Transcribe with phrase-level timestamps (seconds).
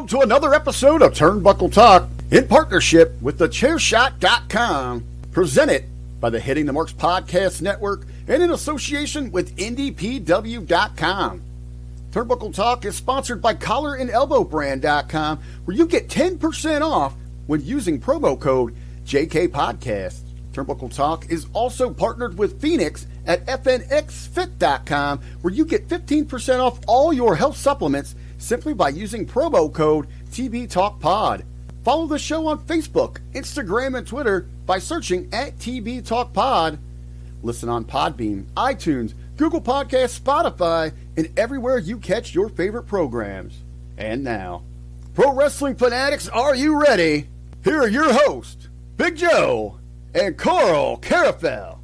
[0.00, 5.84] Welcome to another episode of Turnbuckle Talk in partnership with thechairshot.com, presented
[6.22, 11.42] by the Hitting the Marks Podcast Network and in association with indypw.com.
[12.12, 17.12] Turnbuckle Talk is sponsored by collarandelbowbrand.com, where you get 10% off
[17.46, 20.20] when using promo code JKPodcast.
[20.54, 27.12] Turnbuckle Talk is also partnered with Fenix at FNXFit.com, where you get 15% off all
[27.12, 31.44] your health supplements simply by using promo code TBTalkPod.
[31.84, 36.78] Follow the show on Facebook, Instagram, and Twitter by searching at TB Talk Pod.
[37.42, 43.62] Listen on Podbean, iTunes, Google Podcasts, Spotify, and everywhere you catch your favorite programs.
[43.96, 44.62] And now,
[45.14, 47.28] pro wrestling fanatics, are you ready?
[47.64, 49.78] Here are your hosts, Big Joe
[50.14, 51.78] and Karl Karufel.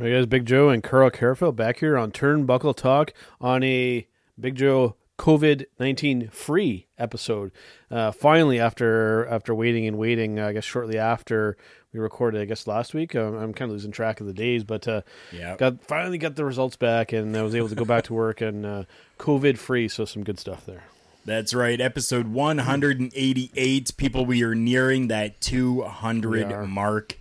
[0.00, 4.06] All right, guys, Big Joe and Karl Karufel back here on Turnbuckle Talk on a
[4.38, 7.52] Big Joe COVID nineteen free episode.
[7.90, 11.56] Uh, finally, after after waiting and waiting, I guess shortly after
[11.92, 13.14] we recorded, I guess last week.
[13.14, 15.02] Um, I'm kind of losing track of the days, but uh,
[15.32, 15.56] Yeah.
[15.56, 18.40] got finally got the results back, and I was able to go back to work
[18.40, 18.84] and uh,
[19.20, 19.86] COVID free.
[19.88, 20.82] So some good stuff there.
[21.24, 21.80] That's right.
[21.80, 23.96] Episode 188.
[23.96, 27.16] People, we are nearing that 200 mark.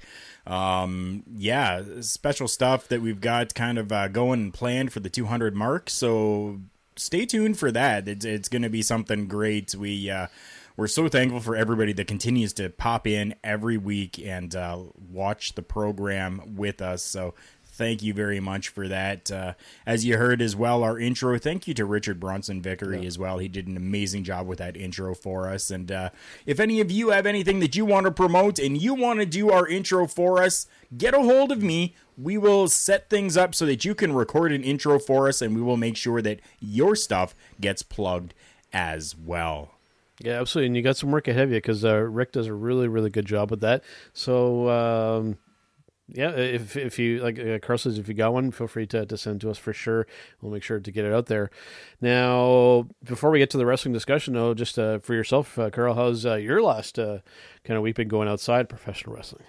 [0.45, 5.09] Um, yeah, special stuff that we've got kind of uh, going and planned for the
[5.09, 5.89] 200 mark.
[5.89, 6.59] So
[6.95, 8.07] stay tuned for that.
[8.07, 9.75] It's, it's going to be something great.
[9.75, 10.27] We, uh,
[10.75, 14.79] we're so thankful for everybody that continues to pop in every week and uh,
[15.11, 17.03] watch the program with us.
[17.03, 17.35] So
[17.73, 19.31] thank you very much for that.
[19.31, 19.53] Uh,
[19.85, 21.37] as you heard as well, our intro.
[21.37, 23.39] Thank you to Richard Bronson Vickery as well.
[23.39, 25.71] He did an amazing job with that intro for us.
[25.71, 26.09] And uh,
[26.45, 29.25] if any of you have anything that you want to promote and you want to
[29.25, 31.95] do our intro for us, get a hold of me.
[32.15, 35.55] We will set things up so that you can record an intro for us, and
[35.55, 38.35] we will make sure that your stuff gets plugged
[38.71, 39.71] as well.
[40.19, 40.67] Yeah, absolutely.
[40.67, 43.09] And you got some work ahead of you because uh, Rick does a really, really
[43.09, 43.83] good job with that.
[44.13, 45.37] So, um,
[46.09, 49.17] yeah, if if you like uh, Karl if you got one, feel free to, to
[49.17, 50.05] send to us for sure.
[50.41, 51.49] We'll make sure to get it out there.
[52.01, 55.95] Now, before we get to the wrestling discussion, though, just uh, for yourself, uh, Karl,
[55.95, 57.19] how's uh, your last uh,
[57.63, 59.45] kind of week been going outside professional wrestling?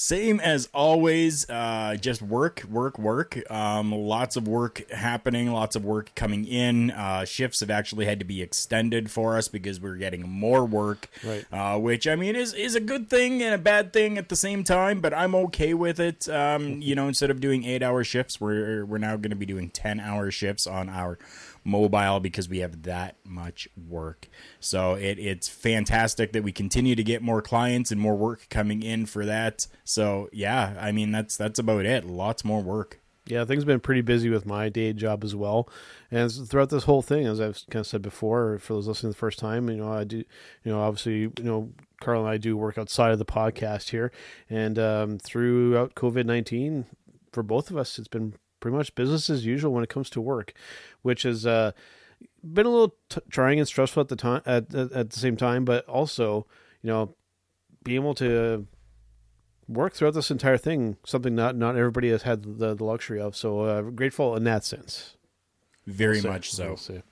[0.00, 3.36] Same as always, uh, just work, work, work.
[3.50, 6.92] Um, lots of work happening, lots of work coming in.
[6.92, 11.08] Uh, shifts have actually had to be extended for us because we're getting more work,
[11.26, 11.44] Right.
[11.52, 14.36] uh, which I mean is is a good thing and a bad thing at the
[14.36, 15.00] same time.
[15.00, 16.28] But I'm okay with it.
[16.28, 19.46] Um, you know, instead of doing eight hour shifts, we're we're now going to be
[19.46, 21.18] doing ten hour shifts on our
[21.64, 24.28] mobile because we have that much work.
[24.60, 28.82] So it, it's fantastic that we continue to get more clients and more work coming
[28.82, 29.66] in for that.
[29.84, 32.04] So yeah, I mean that's that's about it.
[32.04, 33.00] Lots more work.
[33.28, 35.68] Yeah, things have been pretty busy with my day job as well.
[36.10, 39.18] And throughout this whole thing, as I've kind of said before, for those listening the
[39.18, 42.56] first time, you know, I do, you know, obviously, you know, Karl and I do
[42.56, 44.10] work outside of the podcast here.
[44.48, 46.86] And um, throughout COVID 19,
[47.32, 50.20] for both of us, it's been pretty much business as usual when it comes to
[50.20, 50.52] work,
[51.02, 51.72] which has uh,
[52.42, 55.36] been a little t- trying and stressful at the time, at, at, at the same
[55.36, 56.46] time, but also,
[56.82, 57.14] you know,
[57.84, 58.66] being able to
[59.68, 63.36] work throughout this entire thing, something not not everybody has had the, the luxury of.
[63.36, 65.16] So uh, grateful in that sense.
[65.86, 66.76] Very We'll much so.
[66.88, 67.02] We'll.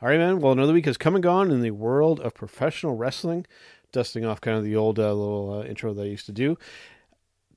[0.00, 0.40] All right, man.
[0.40, 3.46] Well, another week has come and gone in the world of professional wrestling.
[3.90, 6.58] Dusting off kind of the old uh, little uh, intro that I used to do.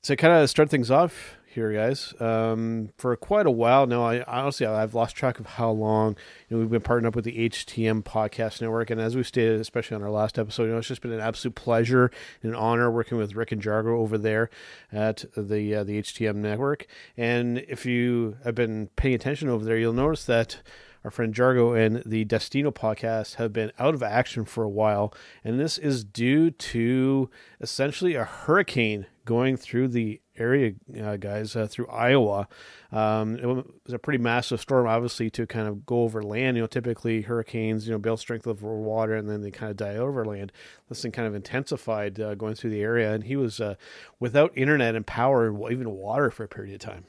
[0.02, 2.14] To kind of start things off here, guys.
[2.20, 6.16] Um, for quite a while now, I honestly I've lost track of how long
[6.48, 9.60] you know, we've been partnering up with the HTM Podcast Network, and as we stated,
[9.60, 12.10] especially on our last episode, you know, it's just been an absolute pleasure
[12.42, 14.48] and an honor working with Rick and Jargo over there
[14.90, 16.86] at the uh, the HTM Network.
[17.16, 20.62] And if you have been paying attention over there, you'll notice that
[21.04, 25.12] our friend Jargo and the Destino podcast have been out of action for a while,
[25.44, 27.28] and this is due to
[27.60, 32.48] essentially a hurricane going through the area, uh, guys, uh, through Iowa.
[32.90, 36.56] Um, it was a pretty massive storm, obviously, to kind of go over land.
[36.56, 39.76] You know, typically hurricanes, you know, build strength over water and then they kind of
[39.76, 40.52] die over land.
[40.88, 43.74] This thing kind of intensified uh, going through the area, and he was uh,
[44.20, 47.04] without internet and power and even water for a period of time.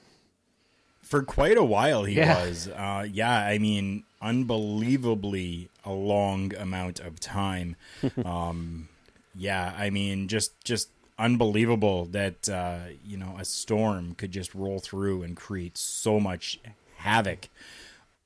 [1.01, 2.45] For quite a while, he Yeah.
[2.45, 2.69] was.
[2.69, 7.75] Uh, yeah, I mean, unbelievably a long amount of time.
[8.25, 8.87] um,
[9.35, 10.89] yeah, I mean, just just
[11.23, 16.59] unbelievable that uh, you know a storm could just roll through and create so much
[16.97, 17.47] havoc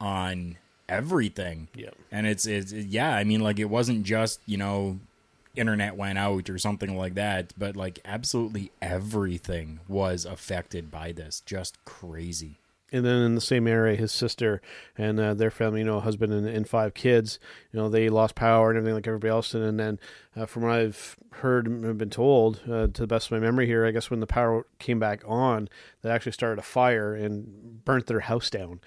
[0.02, 0.58] on
[0.90, 1.68] everything.
[1.76, 5.00] Yeah, And it's it's yeah, I mean, like it wasn't just you know
[5.56, 11.42] internet went out or something like that, but like absolutely everything was affected by this.
[11.46, 12.58] Just crazy.
[12.92, 14.62] And then in the same area, his sister
[14.98, 17.38] and uh, their family, you know, husband and, and five kids,
[17.72, 19.54] you know, they lost power and everything like everybody else.
[19.54, 20.00] And, and then,
[20.36, 23.66] uh, from what I've heard and been told, uh, to the best of my memory
[23.66, 25.68] here, I guess when the power came back on,
[26.02, 28.80] they actually started a fire and burnt their house down.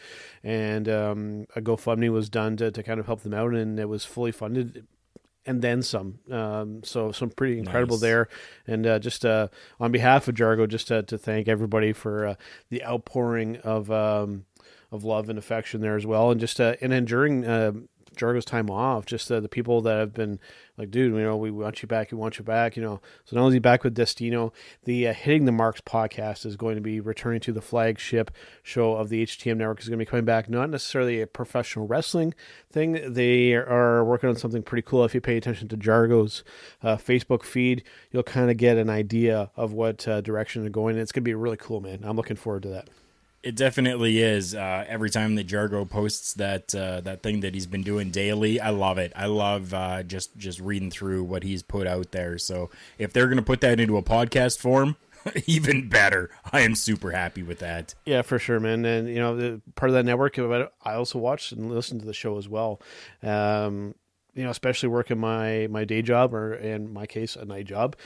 [0.43, 3.89] And um, a GoFundMe was done to, to kind of help them out, and it
[3.89, 4.87] was fully funded
[5.47, 6.19] and then some.
[6.31, 8.03] Um, so some pretty incredible Nice.
[8.03, 8.29] there.
[8.67, 9.49] And uh, just uh,
[9.79, 12.35] on behalf of Jargo, just to, to thank everybody for uh,
[12.69, 14.45] the outpouring of um,
[14.93, 16.31] of love and affection there as well.
[16.31, 17.73] And just uh, and then during uh,
[18.17, 20.39] Jargo's time off, just uh, the people that have been
[20.77, 23.01] like, dude, you know, we want you back, we want you back, you know.
[23.25, 24.53] So only is back with Destino,
[24.85, 28.31] the uh, Hitting the Marks podcast is going to be returning to the flagship
[28.63, 29.81] show of the HTM network.
[29.81, 32.35] is going to be coming back, not necessarily a professional wrestling
[32.71, 33.13] thing.
[33.13, 35.05] They are working on something pretty cool.
[35.05, 36.45] If you pay attention to Jargo's
[36.83, 40.97] uh, Facebook feed, you'll kind of get an idea of what uh, direction they're going.
[40.97, 42.01] It's going to be really cool, man.
[42.05, 42.89] I'm looking forward to that.
[43.43, 44.55] It definitely is.
[44.55, 48.61] Uh, every time that Jargo posts that uh, that thing that he's been doing daily,
[48.61, 49.13] I love it.
[49.17, 52.37] I love uh, just just reading through what he's put out there.
[52.37, 54.97] So if they're gonna put that into a podcast form,
[55.47, 56.31] even better.
[56.53, 57.95] I am super happy with that.
[58.05, 58.85] Yeah, for sure, man.
[58.85, 62.15] And you know, the, part of that network, I also watch and listen to the
[62.15, 62.81] show as well.
[63.23, 63.95] Um,
[64.35, 67.97] you know, especially working my my day job or in my case a night job.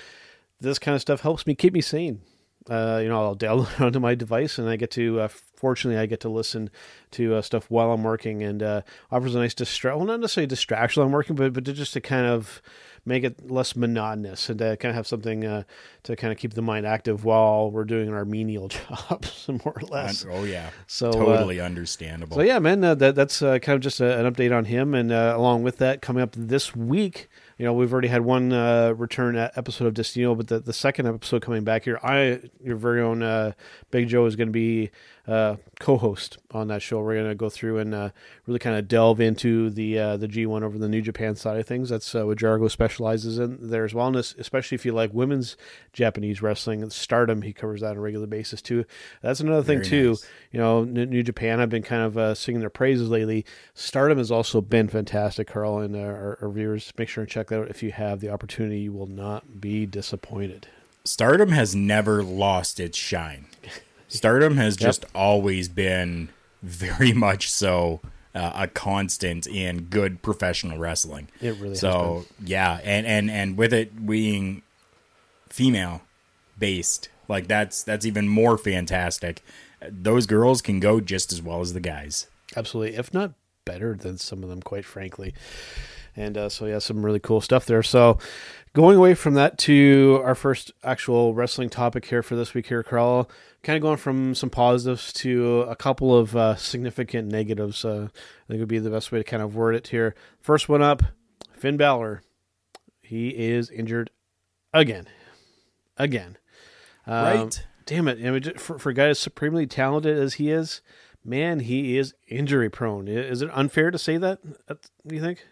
[0.61, 2.23] This kind of stuff helps me keep me sane.
[2.69, 5.21] Uh, you know, I'll download it onto my device, and I get to.
[5.21, 6.71] Uh, fortunately, I get to listen
[7.13, 8.83] to uh, stuff while I'm working, and uh,
[9.13, 9.99] offers a nice distraction.
[9.99, 12.63] Well, not necessarily distraction while I'm working, but but just to kind of
[13.07, 15.63] make it less monotonous and to kind of have something uh,
[16.05, 18.69] to kind of keep the mind active while we're doing our menial
[19.09, 20.25] jobs, more or less.
[20.31, 22.37] oh yeah, So, uh, totally understandable.
[22.37, 24.95] So yeah, man, uh, that that's uh, kind of just a, an update on him,
[24.95, 27.29] and uh, along with that, coming up this week,
[27.59, 30.73] you know, we've already had one uh, return e- episode of Destino, but the, the
[30.73, 33.53] second episode coming back here, I your very own uh,
[33.91, 34.91] Big Joe is going to be
[35.27, 37.01] uh, co-host on that show.
[37.01, 38.11] We're going to go through and uh,
[38.47, 41.67] really kind of delve into the uh, the G1 over the New Japan side of
[41.67, 41.89] things.
[41.89, 45.57] That's uh, what Jargo specializes in there as well, and especially if you like women's
[45.93, 48.85] Japanese wrestling, Stardom, he covers that on a regular basis too.
[49.23, 50.09] That's another thing Very too.
[50.11, 50.27] nice.
[50.53, 53.45] You know, New Japan I've been kind of uh, singing their praises lately.
[53.73, 56.93] Stardom has also been fantastic, Karl, and uh, our, our viewers.
[56.99, 58.81] Make sure and check that out if you have the opportunity.
[58.81, 60.69] You will not be disappointed.
[61.05, 63.47] Stardom has never lost its shine.
[64.15, 66.29] Stardom has just always been
[66.63, 68.01] very much so
[68.35, 71.29] uh, a constant in good professional wrestling.
[71.41, 74.63] It really so yeah, and and and with it being
[75.49, 76.03] female
[76.59, 79.43] based, like that's that's even more fantastic.
[79.89, 82.27] Those girls can go just as well as the guys.
[82.57, 83.33] Absolutely, if not
[83.65, 85.35] better than some of them, quite frankly.
[86.17, 87.83] And uh, so, yeah, some really cool stuff there.
[87.83, 88.19] So,
[88.73, 92.83] going away from that to our first actual wrestling topic here for this week, here,
[92.83, 93.29] Karl,
[93.65, 97.85] kind of going from some positives to a couple of uh, significant negatives.
[97.85, 100.15] Uh, I think would be the best way to kind of word it here.
[100.41, 101.03] First one up
[101.57, 102.23] Finn Balor.
[103.03, 104.11] He is injured
[104.73, 105.07] again.
[105.97, 106.37] Again.
[107.07, 107.67] Um, Right.
[107.87, 108.19] Damn it.
[108.27, 110.81] I mean, for, for a guy as supremely talented as he is,
[111.23, 113.09] man, he is injury prone.
[113.09, 114.39] Is it unfair to say that?
[114.69, 114.75] uh,
[115.07, 115.45] Do you think?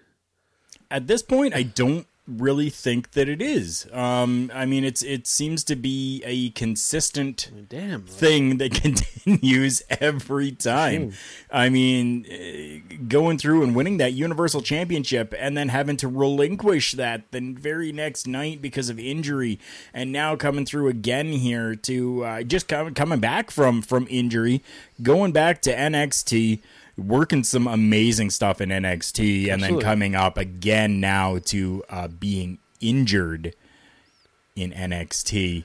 [0.91, 3.87] At this point, I don't really think that it is.
[3.93, 8.05] Um, I mean, it's it seems to be a consistent Damn.
[8.05, 8.75] thing that
[9.25, 11.13] continues every time.
[11.51, 16.93] I mean, eh, going through and winning that Universal Championship and then having to relinquish
[16.93, 19.59] that the very next night because of injury,
[19.93, 24.63] and now coming through again here to uh, just com- coming back from from injury,
[25.03, 26.61] going back to NXT.
[26.97, 32.59] Working some amazing stuff in NXT, and then coming up again now to uh, being
[32.81, 33.55] injured
[34.55, 35.65] in NXT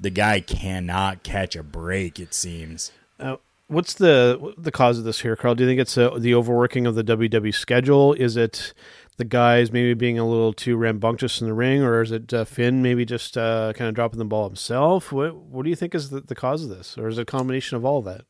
[0.00, 2.18] the guy cannot catch a break.
[2.18, 2.92] It seems.
[3.18, 3.36] Uh,
[3.68, 5.54] what's the the cause of this here, Karl?
[5.54, 8.12] Do you think it's uh, the overworking of the WWE schedule?
[8.14, 8.74] Is it
[9.16, 12.44] the guys maybe being a little too rambunctious in the ring, or is it uh,
[12.44, 15.12] Finn maybe just uh, kind of dropping the ball himself?
[15.12, 17.24] What What do you think is the, the cause of this, or is it a
[17.24, 18.24] combination of all that?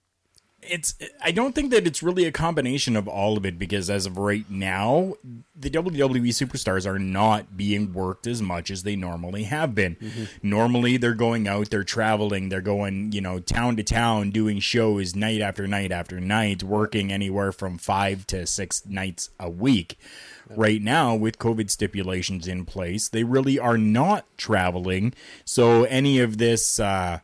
[0.68, 0.94] It's.
[1.22, 4.18] I don't think that it's really a combination of all of it because as of
[4.18, 5.14] right now,
[5.54, 9.96] the WWE superstars are not being worked as much as they normally have been.
[10.42, 15.14] Normally, they're going out, they're traveling, they're going, you know, town to town, doing shows
[15.14, 19.98] night after night after night, working anywhere from five to six nights a week.
[20.50, 25.14] Right now, with COVID stipulations in place, they really are not traveling.
[25.44, 27.20] So, any of this, uh,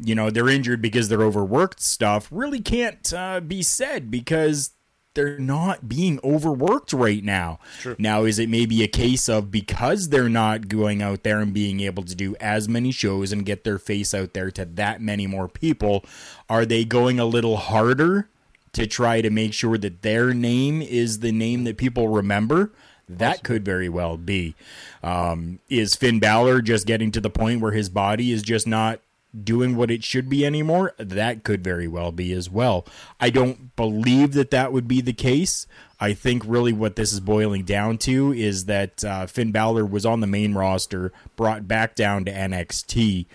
[0.00, 4.72] you know, they're injured because they're overworked stuff really can't uh, be said because
[5.14, 7.58] they're not being overworked right now.
[7.98, 11.80] Now, is it maybe a case of because they're not going out there and being
[11.80, 15.26] able to do as many shows and get their face out there to that many
[15.26, 16.04] more people,
[16.48, 18.28] are they going a little harder
[18.74, 22.70] to try to make sure that their name is the name that people remember?
[23.08, 24.54] That could very well be.
[25.02, 29.00] Um, is Finn Balor just getting to the point where his body is just not
[29.44, 30.94] doing what it should be anymore?
[30.98, 32.86] That could very well be as well.
[33.20, 35.66] I don't believe that that would be the case.
[36.00, 40.06] I think really what this is boiling down to is that uh, Finn Balor was
[40.06, 43.26] on the main roster, brought back down to NXT,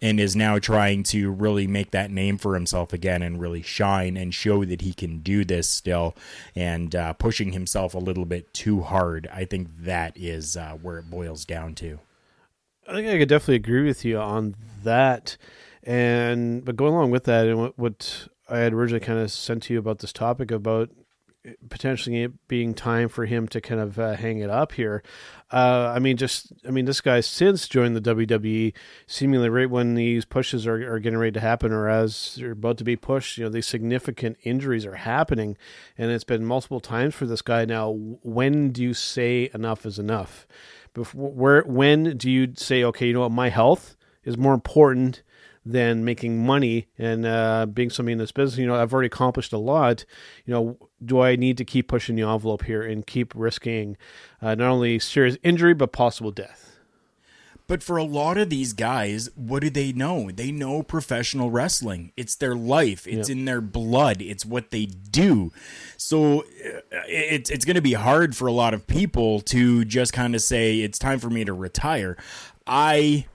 [0.00, 4.16] and is now trying to really make that name for himself again and really shine
[4.16, 6.14] and show that he can do this still
[6.54, 9.28] and uh, pushing himself a little bit too hard.
[9.32, 11.98] I think that is uh, where it boils down to.
[12.88, 15.36] I think I could definitely agree with you on that.
[15.82, 19.64] And but going along with that, and what, what I had originally kind of sent
[19.64, 20.90] to you about this topic about
[21.68, 25.02] potentially it being time for him to kind of uh, hang it up here.
[25.52, 28.72] Uh, I mean, just I mean, this guy since joined the WWE,
[29.06, 32.78] seemingly right when these pushes are, are getting ready to happen, or as they're about
[32.78, 35.58] to be pushed, you know, these significant injuries are happening,
[35.98, 37.66] and it's been multiple times for this guy.
[37.66, 40.46] Now, when do you say enough is enough?
[40.94, 43.94] Before, where when do you say, okay, you know what, my health
[44.24, 45.22] is more important
[45.64, 48.58] than making money and uh, being somebody in this business.
[48.58, 50.04] You know, I've already accomplished a lot.
[50.44, 53.96] You know, do I need to keep pushing the envelope here and keep risking
[54.40, 56.68] uh, not only serious injury but possible death?
[57.68, 60.30] But for a lot of these guys, what do they know?
[60.30, 62.12] They know professional wrestling.
[62.16, 63.06] It's their life.
[63.06, 63.34] It's Yeah.
[63.36, 64.20] in their blood.
[64.20, 65.52] It's what they do.
[65.96, 66.44] So uh,
[67.08, 70.42] it's it's going to be hard for a lot of people to just kind of
[70.42, 72.16] say it's time for me to retire.
[72.66, 73.26] I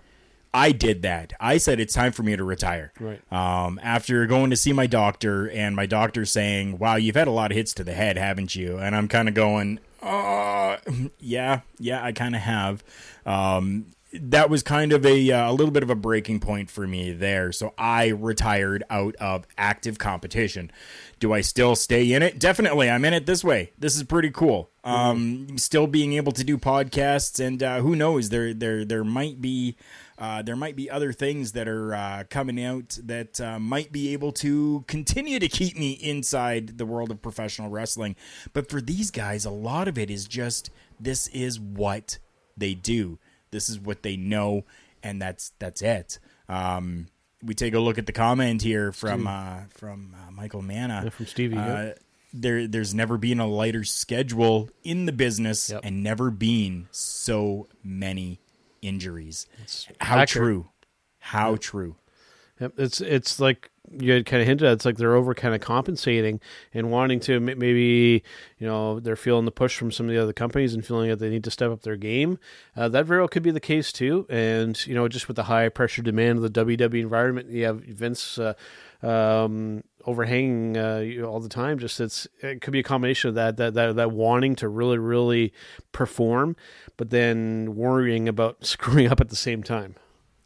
[0.57, 1.33] I did that.
[1.39, 2.91] I said it's time for me to retire.
[2.99, 3.21] Right.
[3.31, 7.31] Um, after going to see my doctor and my doctor saying, "Wow, you've had a
[7.31, 10.77] lot of hits to the head, haven't you?" And I'm kind of going, "Uh,
[11.19, 12.83] yeah, yeah, I kind of have."
[13.25, 16.87] Um, that was kind of a uh, a little bit of a breaking point for
[16.87, 17.51] me there.
[17.51, 20.71] So I retired out of active competition.
[21.19, 22.39] Do I still stay in it?
[22.39, 23.73] Definitely, I'm in it this way.
[23.77, 24.69] This is pretty cool.
[24.83, 29.41] Um, still being able to do podcasts, and uh, who knows, there there there might
[29.41, 29.75] be.
[30.17, 34.13] Uh, there might be other things that are uh, coming out that uh, might be
[34.13, 38.15] able to continue to keep me inside the world of professional wrestling.
[38.53, 42.17] But for these guys, a lot of it is just this is what
[42.57, 43.19] they do.
[43.51, 44.65] This is what they know,
[45.03, 46.17] and that's that's it.
[46.49, 47.07] Um,
[47.43, 51.09] we take a look at the comment here from uh, from uh, Michael Manna Yeah,
[51.11, 51.93] from Stevie, yeah.
[52.33, 55.81] There, there's never been a lighter schedule in the business, Yep.
[55.83, 58.39] and never been so many
[58.81, 59.47] injuries.
[59.99, 60.27] How accurate.
[60.27, 60.69] true?
[61.19, 61.95] How true?
[62.59, 64.73] Yep, it's it's like you had kind of hinted at.
[64.73, 66.39] It's like they're over kind of compensating
[66.73, 68.23] and wanting to maybe
[68.57, 71.19] you know they're feeling the push from some of the other companies and feeling that
[71.19, 72.39] they need to step up their game.
[72.75, 74.25] Uh, that very well could be the case too.
[74.29, 77.81] And you know just with the high pressure demand of the WWE environment, you have
[77.81, 78.39] Vince.
[78.39, 78.53] Uh,
[79.03, 81.77] um, overhanging uh, you all the time.
[81.77, 84.97] Just it's it could be a combination of that that that that wanting to really
[84.97, 85.53] really
[85.91, 86.55] perform,
[86.95, 89.95] but then worrying about screwing up at the same time.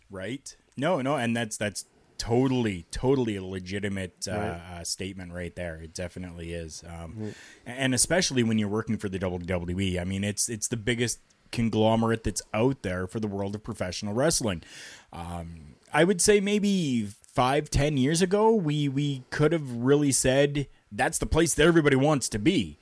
[0.10, 0.56] right?
[0.78, 1.86] No, no, and that's that's
[2.18, 4.80] totally, totally a legitimate uh, Right.
[4.80, 5.76] uh, statement right there.
[5.82, 7.34] It definitely is, um,
[7.66, 10.00] and especially when you're working for the WWE.
[10.00, 11.20] I mean, it's it's the biggest
[11.52, 14.64] conglomerate that's out there for the world of professional wrestling.
[15.12, 20.68] Um, I would say maybe five, ten years ago, we we could have really said
[20.92, 22.78] that's the place that everybody wants to be.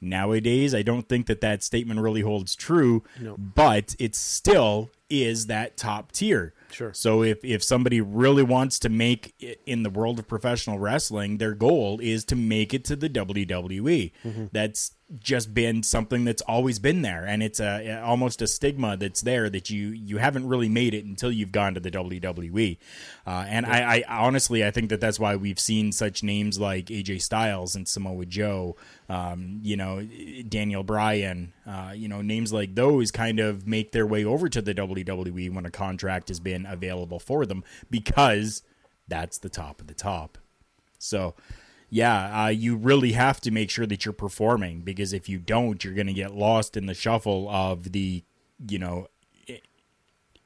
[0.00, 3.04] Nowadays, I don't think that that statement really holds true,
[3.38, 6.54] but it's still is that top tier.
[6.70, 6.92] Sure.
[6.94, 11.38] So if if somebody really wants to make it in the world of professional wrestling,
[11.38, 14.12] their goal is to make it to the WWE.
[14.52, 19.20] That's just been something that's always been there, and it's a almost a stigma that's
[19.20, 22.78] there that you you haven't really made it until you've gone to the WWE.
[23.26, 26.86] Uh, and I, I honestly I think that that's why we've seen such names like
[26.86, 28.76] AJ Styles and Samoa Joe,
[29.10, 30.02] um, you know
[30.48, 34.62] Daniel Bryan, uh, you know names like those kind of make their way over to
[34.62, 38.62] the WWE when a contract has been available for them because
[39.08, 40.38] that's the top of the top.
[40.98, 41.34] So,
[41.90, 45.82] yeah, uh, you really have to make sure that you're performing because if you don't,
[45.84, 48.24] you're going to get lost in the shuffle of the,
[48.68, 49.08] you know,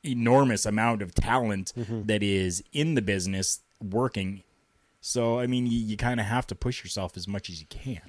[0.02, 1.72] enormous amount of talent
[2.06, 4.42] that is in the business working.
[5.00, 7.66] So, I mean, you, you kind of have to push yourself as much as you
[7.68, 8.00] can.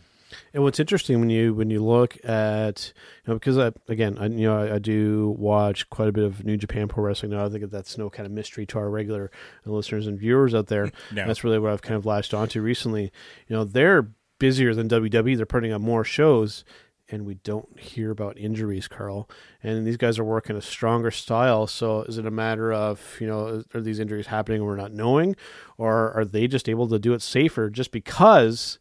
[0.53, 2.93] And what's interesting when you when you look at
[3.25, 6.23] you know because I, again I you know I, I do watch quite a bit
[6.23, 8.77] of New Japan Pro Wrestling now I think that that's no kind of mystery to
[8.79, 9.31] our regular
[9.65, 10.91] listeners and viewers out there.
[11.11, 11.25] No.
[11.25, 13.11] That's really what I've kind of latched onto recently.
[13.47, 15.35] You know they're busier than WWE.
[15.37, 16.63] They're putting on more shows,
[17.09, 19.29] and we don't hear about injuries, Karl.
[19.63, 21.65] And these guys are working a stronger style.
[21.67, 24.93] So is it a matter of you know are these injuries happening and we're not
[24.93, 25.35] knowing,
[25.77, 28.79] or are they just able to do it safer just because?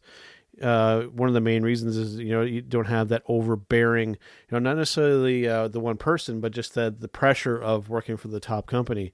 [0.61, 4.17] Uh, one of the main reasons is you know you don't have that overbearing, you
[4.51, 8.27] know, not necessarily uh, the one person, but just the the pressure of working for
[8.27, 9.11] the top company.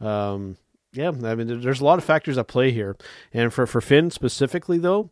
[0.00, 0.56] Um,
[0.92, 2.96] yeah, I mean, there's a lot of factors at play here,
[3.32, 5.10] and for for Finn specifically, though,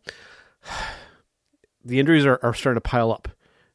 [1.83, 3.27] the injuries are, are starting to pile up,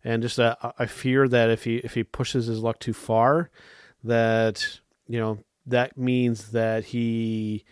[0.05, 3.51] and just uh, I fear that if he if he pushes his luck too far,
[4.05, 7.65] that you know that means that he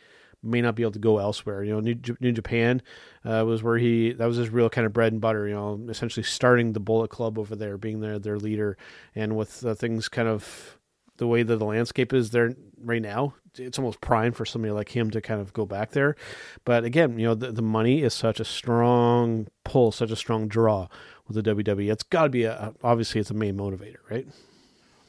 [0.44, 1.64] may not be able to go elsewhere.
[1.64, 2.82] You know, New, J- New Japan
[3.24, 5.48] uh, was where he that was his real kind of bread and butter.
[5.48, 8.76] You know, essentially starting the Bullet Club over there, being their their leader,
[9.14, 10.78] and with uh, things kind of
[11.16, 14.88] the way that the landscape is there right now, it's almost prime for somebody like
[14.88, 16.16] him to kind of go back there.
[16.64, 20.48] But again, you know, the, the money is such a strong pull, such a strong
[20.48, 20.88] draw
[21.28, 21.92] with the WWE.
[21.92, 24.26] It's got to be a obviously it's a main motivator, right?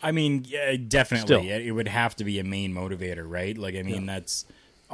[0.03, 1.41] I mean, yeah, definitely, Still.
[1.41, 3.57] it, it would have to be a main motivator, right?
[3.57, 4.45] Like, I mean, that's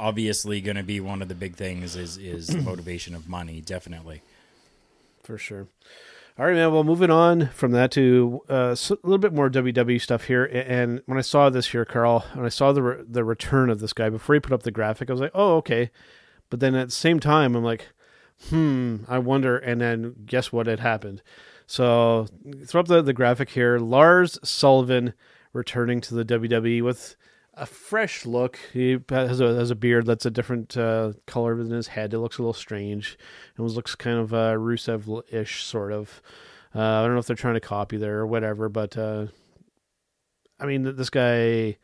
[0.02, 3.60] obviously going to be one of the big things is is the motivation of money,
[3.60, 4.22] definitely.
[5.22, 5.68] for sure.
[6.38, 6.72] All right, man.
[6.72, 10.44] Well, moving on from that to uh, a little bit more WWE stuff here.
[10.46, 13.80] And when I saw this here, Karl, when I saw the re- the return of
[13.80, 15.90] this guy before he put up the graphic, I was like, oh, okay.
[16.50, 17.86] But then at the same time, I'm like,
[18.48, 19.56] hmm, I wonder.
[19.58, 21.22] And then guess what had happened?
[21.66, 22.26] So
[22.66, 23.78] throw up the, the graphic here.
[23.78, 25.12] Lars Sullivan
[25.52, 27.14] returning to the WWE with
[27.54, 28.58] a fresh look.
[28.72, 32.14] He has a, has a beard that's a different uh, color than his head.
[32.14, 33.18] It looks a little strange.
[33.56, 36.22] It was, looks kind of uh, Rusev-ish, sort of.
[36.74, 39.26] Uh, I don't know if they're trying to copy there or whatever, but uh,
[40.58, 41.76] I mean, this guy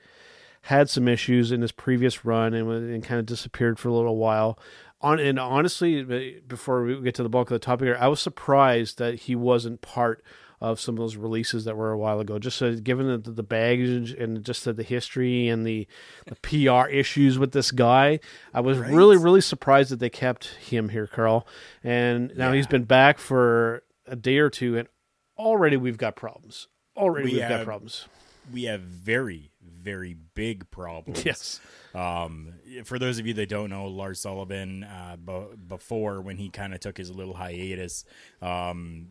[0.63, 4.17] had some issues in his previous run and, and kind of disappeared for a little
[4.17, 4.59] while.
[5.01, 6.03] On and honestly,
[6.47, 9.37] before we get to the bulk of the topic here, I was surprised that he
[9.37, 10.25] wasn't part
[10.61, 12.39] of some of those releases that were a while ago.
[12.39, 15.87] Just uh, given the, the baggage and just the, the history and the,
[16.27, 18.21] the PR issues with this guy,
[18.53, 21.47] I was really really surprised that they kept him here, Karl.
[21.85, 24.89] And now he's been back for a day or two, and
[25.37, 26.69] already we've got problems.
[26.97, 28.07] Already We we have got problems.
[28.53, 31.25] We have very, very big problems.
[31.25, 31.61] Yes.
[31.95, 36.49] Um, for those of you that don't know, Lars Sullivan, uh, b- before when he
[36.49, 38.05] kind of took his little hiatus,
[38.41, 39.09] um,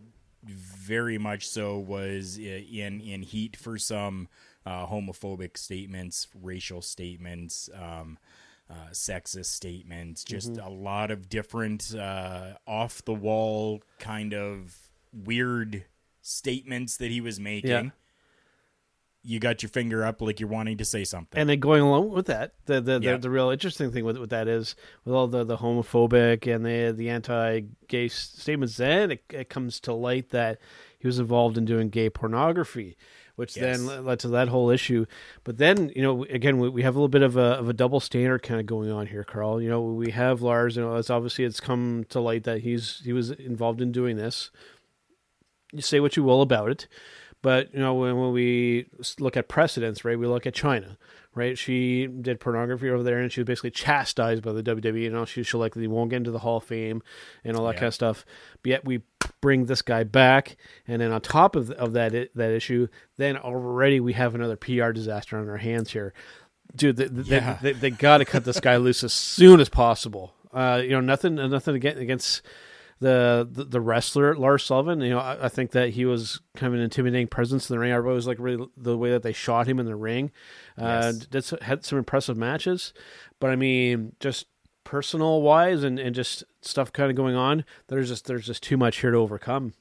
[0.50, 4.28] very much so was in in heat for some
[4.66, 8.18] uh, homophobic statements, racial statements, um,
[8.70, 14.76] uh, sexist statements, just a lot of different uh, off the wall kind of
[15.14, 15.86] weird
[16.22, 17.70] statements that he was making.
[19.30, 21.38] You got your finger up like you're wanting to say something.
[21.38, 23.12] And then going along with that, the the, Yeah.
[23.13, 26.66] the, the real interesting thing with with that is with all the, the homophobic and
[26.66, 30.60] the the anti gay statements, then it, it comes to light that
[30.98, 32.96] he was involved in doing gay pornography,
[33.36, 33.80] which Yes.
[33.86, 35.06] then led to that whole issue.
[35.44, 37.74] But then you know again we, we have a little bit of a of a
[37.74, 39.62] double standard kind of going on here, Karl.
[39.62, 40.78] You know we have Lars.
[40.78, 44.16] You know it's obviously it's come to light that he's he was involved in doing
[44.16, 44.52] this.
[45.74, 46.88] You say what you will about it.
[47.41, 48.88] But you know, when, when we
[49.19, 50.17] look at precedents, right?
[50.17, 50.97] We look at Chyna,
[51.36, 51.58] right?
[51.58, 55.02] She did pornography over there, and she was basically chastised by the WWE.
[55.04, 57.02] You know, she she likely won't get into the Hall of Fame
[57.43, 57.80] and all that Yeah.
[57.80, 58.26] kind of stuff.
[58.63, 59.02] But yet we
[59.39, 64.00] bring this guy back, and then on top of of that that issue, then already
[64.00, 66.13] we have another PR disaster on our hands here,
[66.76, 66.97] dude.
[66.97, 67.60] They, Yeah.
[67.62, 70.34] they, they, they got to cut this guy loose as soon as possible.
[70.52, 72.41] Uh, you know, nothing nothing against against
[73.00, 75.02] the, the the wrestler Lars Sullivan.
[75.02, 77.80] You know, I, I think that he was kind of an intimidating presence in the
[77.80, 77.92] ring.
[77.92, 80.32] I always like really the way that they shot him in the ring.
[80.78, 81.54] Uh, Yes.
[81.62, 82.94] had some impressive matches,
[83.40, 84.48] but I mean, just
[84.84, 87.66] personal wise and, and just stuff kind of going on.
[87.88, 89.74] There's just there's just too much here to overcome.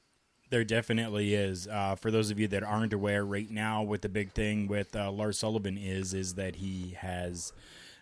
[0.49, 1.67] There definitely is.
[1.67, 4.95] Uh, for those of you that aren't aware, right now, what the big thing with
[4.95, 7.51] uh, Lars Sullivan is, is that he has,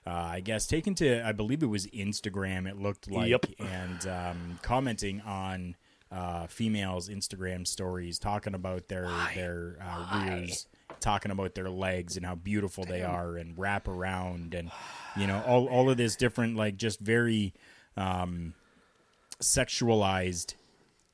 [0.08, 2.68] uh, I guess, taken to, I believe it was Instagram.
[2.70, 3.46] It looked like, Yep.
[3.60, 5.76] and um, commenting on
[6.12, 10.68] uh, females' Instagram stories, talking about their their uh, rears,
[11.00, 14.70] talking about their legs and how beautiful they are, and wrap around, and
[15.18, 17.54] you know, all all of this different, like, just very
[17.98, 18.54] um,
[19.42, 20.54] sexualized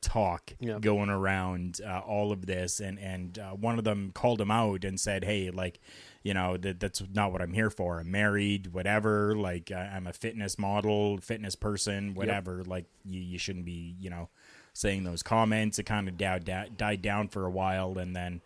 [0.01, 0.79] talk Yeah.
[0.79, 4.83] going around uh, all of this and and uh, one of them called him out
[4.83, 5.79] and said hey like
[6.23, 7.99] you know that that's not what i'm here for.
[7.99, 9.35] I'm married whatever.
[9.35, 12.63] Like I, i'm a fitness model fitness person whatever.
[12.63, 14.29] Like you, you shouldn't be you know
[14.73, 15.77] saying those comments.
[15.79, 18.41] It kind of died, died down for a while and then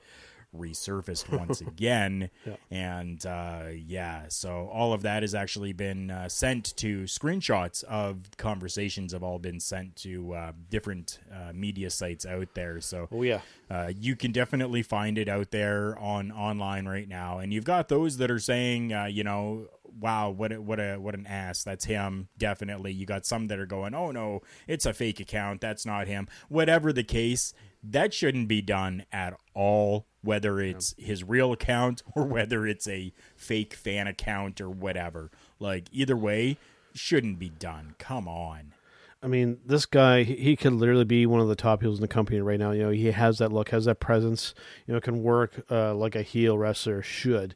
[0.55, 2.29] resurfaced once again
[2.71, 8.17] and uh, yeah so all of that has actually been uh, sent to screenshots of
[8.37, 13.21] conversations have all been sent to uh, different uh, media sites out there so Oh
[13.21, 17.63] yeah, uh, you can definitely find it out there on online right now, and you've
[17.63, 19.67] got those that are saying, uh, you know,
[19.99, 21.63] wow, what a, what a what an ass.
[21.63, 22.91] That's him, definitely.
[22.91, 25.61] You got some that are going, oh no, it's a fake account.
[25.61, 26.27] That's not him.
[26.49, 27.53] Whatever the case,
[27.91, 30.07] that shouldn't be done at all.
[30.21, 35.85] Whether it's his real account or whether it's a fake fan account or whatever, like
[35.91, 36.57] either way,
[36.93, 37.95] shouldn't be done.
[37.99, 38.73] Come on.
[39.21, 42.07] I mean, this guy, he could literally be one of the top heels in the
[42.07, 42.71] company right now.
[42.71, 44.53] You know, he has that look, has that presence,
[44.85, 47.55] you know, can work uh, like a heel wrestler should.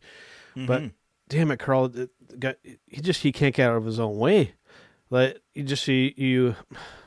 [0.65, 0.83] But
[1.27, 4.53] damn it, Karl, it got, he just, he can't get out of his own way.
[5.11, 6.55] Like, you just see, you,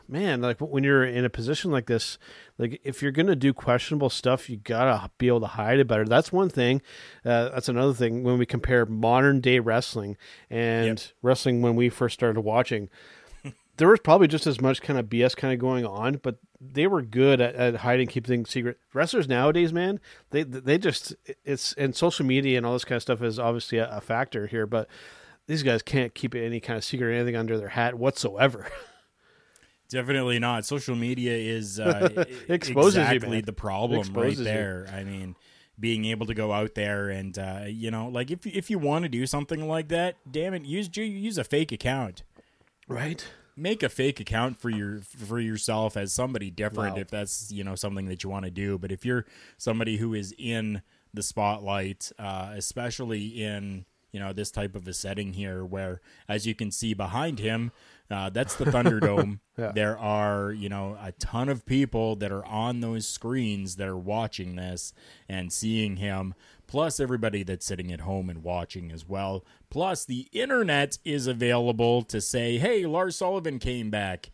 [0.08, 2.18] man, like when you're in a position like this,
[2.58, 5.78] like if you're going to do questionable stuff, you got to be able to hide
[5.78, 6.04] it better.
[6.04, 6.82] That's one thing.
[7.24, 10.16] Uh, that's another thing when we compare modern day wrestling
[10.50, 11.00] and Yep.
[11.22, 12.88] wrestling when we first started watching
[13.76, 16.86] there was probably just as much kind of BS kind of going on, but they
[16.86, 18.78] were good at, at hiding, keeping things secret.
[18.92, 19.98] Wrestlers nowadays, man,
[20.30, 23.78] they they just it's and social media and all this kind of stuff is obviously
[23.78, 24.88] a, a factor here, but
[25.46, 28.68] these guys can't keep any kind of secret or anything under their hat whatsoever.
[29.92, 30.64] Definitely not.
[30.64, 33.44] Social media is uh, Exposes exactly man.
[33.44, 34.90] the problem Exposes right there.
[34.92, 35.36] I mean,
[35.78, 39.04] being able to go out there and uh, you know, like if if you want
[39.04, 42.24] to do something like that, damn it, use use a fake account.
[42.88, 43.24] right?
[43.54, 47.00] Make a fake account for your for yourself as somebody different Wow.
[47.02, 48.78] if that's you know something that you want to do.
[48.78, 49.26] But if you're
[49.58, 50.80] somebody who is in
[51.12, 56.46] the spotlight, uh, especially in you know this type of a setting here, where as
[56.46, 57.72] you can see behind him,
[58.12, 59.38] uh, that's the Thunderdome.
[59.58, 59.72] Yeah.
[59.74, 63.98] There are you know a ton of people that are on those screens that are
[63.98, 64.94] watching this
[65.28, 66.32] and seeing him.
[66.66, 69.44] Plus everybody that's sitting at home and watching as well.
[69.68, 74.30] Plus the internet is available to say, "Hey, Lars Sullivan came back."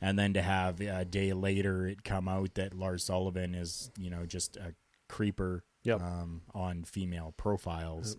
[0.00, 4.10] and then to have a day later it come out that Lars Sullivan is, you
[4.10, 4.74] know, just a
[5.08, 6.02] creeper Yep.
[6.02, 8.16] um, on female profiles.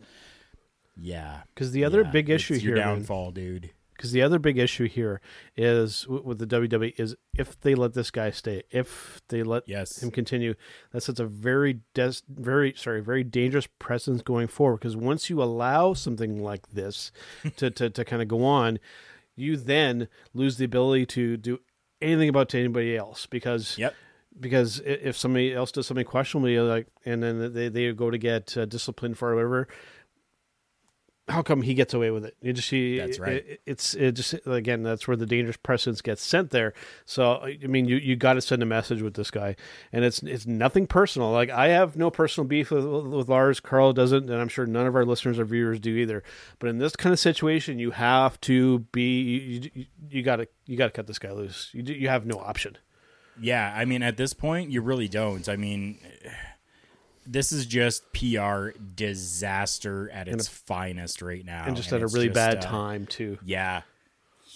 [0.95, 1.41] Yeah.
[1.53, 3.71] Because the other Yeah, big issue here, man- downfall, dude.
[3.97, 5.19] Because the other big issue here
[5.55, 10.01] is with the WWE is if they let this guy stay, if they let Yes.
[10.03, 10.53] him continue,
[10.91, 14.77] that sets a very des- very sorry very dangerous precedence going forward.
[14.77, 17.11] Because once you allow something like this
[17.57, 18.79] to to, to kind of go on,
[19.35, 21.59] you then lose the ability to do
[22.01, 23.95] anything about to anybody else because Yep.
[24.39, 28.17] because if somebody else does something questionable, you're like, and then they, they go to
[28.19, 29.67] get uh, disciplined for whatever.
[31.29, 32.37] How come he gets away with it?
[32.41, 33.45] You just see, That's right.
[33.45, 36.73] it- it's it just again that's where the dangerous precedence gets sent there.
[37.05, 39.57] So I mean, you you got to send a message with this guy,
[39.91, 41.31] and it's it's nothing personal.
[41.31, 43.59] Like I have no personal beef with, with Lars.
[43.59, 46.23] Karl doesn't, and I'm sure none of our listeners or viewers do either.
[46.59, 50.47] But in this kind of situation, you have to be you you, you got to
[50.65, 51.69] you got to cut this guy loose.
[51.73, 52.77] You you have no option.
[53.39, 55.47] Yeah, I mean, at this point, you really don't.
[55.47, 55.99] I mean,
[57.27, 62.27] this is just PR disaster at its finest right now, and just at a really
[62.27, 63.37] just, bad uh, time too.
[63.43, 63.81] Yeah,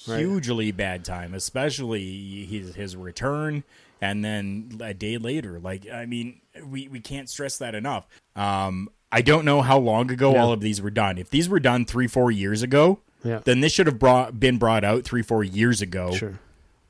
[0.08, 0.20] Right.
[0.20, 3.64] hugely bad time, especially his his return,
[4.00, 5.60] and then a day later.
[5.60, 8.08] Like, I mean, we we can't stress that enough.
[8.36, 10.42] Um, I don't know how long ago Yeah.
[10.42, 11.18] all of these were done.
[11.18, 13.42] If these were done three four years ago, Yeah.
[13.44, 16.14] then this should have brought been brought out three four years ago.
[16.16, 16.40] Sure.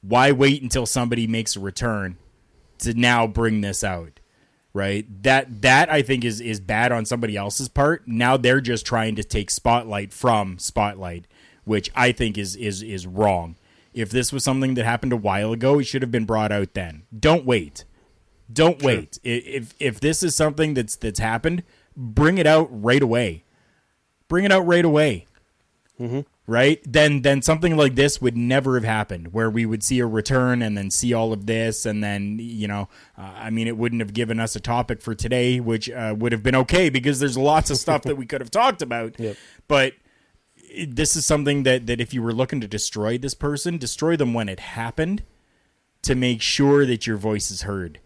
[0.02, 2.17] Why wait until somebody makes a return
[2.80, 4.20] to now bring this out
[4.74, 5.06] right?
[5.24, 8.08] That that i think is is bad on somebody else's part.
[8.08, 11.26] Now they're just trying to take spotlight from spotlight
[11.64, 13.56] which i think is is is wrong.
[13.94, 16.74] If this was something that happened a while ago it should have been brought out
[16.74, 17.04] then.
[17.18, 17.86] Don't wait.
[18.52, 19.20] Don't wait.
[19.24, 21.64] If if this is something that's that's happened
[21.96, 23.44] bring it out right away.
[24.28, 25.28] Bring it out right away
[26.02, 26.22] mm-hmm.
[26.52, 26.82] Right?
[26.86, 30.62] Then then something like this would never have happened where we would see a return
[30.62, 34.02] and then see all of this and then you know uh, i mean it wouldn't
[34.02, 37.38] have given us a topic for today which uh, would have been okay because there's
[37.38, 39.18] lots of stuff that we could have talked about.
[39.20, 39.38] Yep.
[39.68, 39.94] but
[40.56, 44.18] it- this is something that that if you were looking to destroy this person destroy
[44.18, 45.24] them when it happened
[46.02, 48.00] to make sure that your voice is heard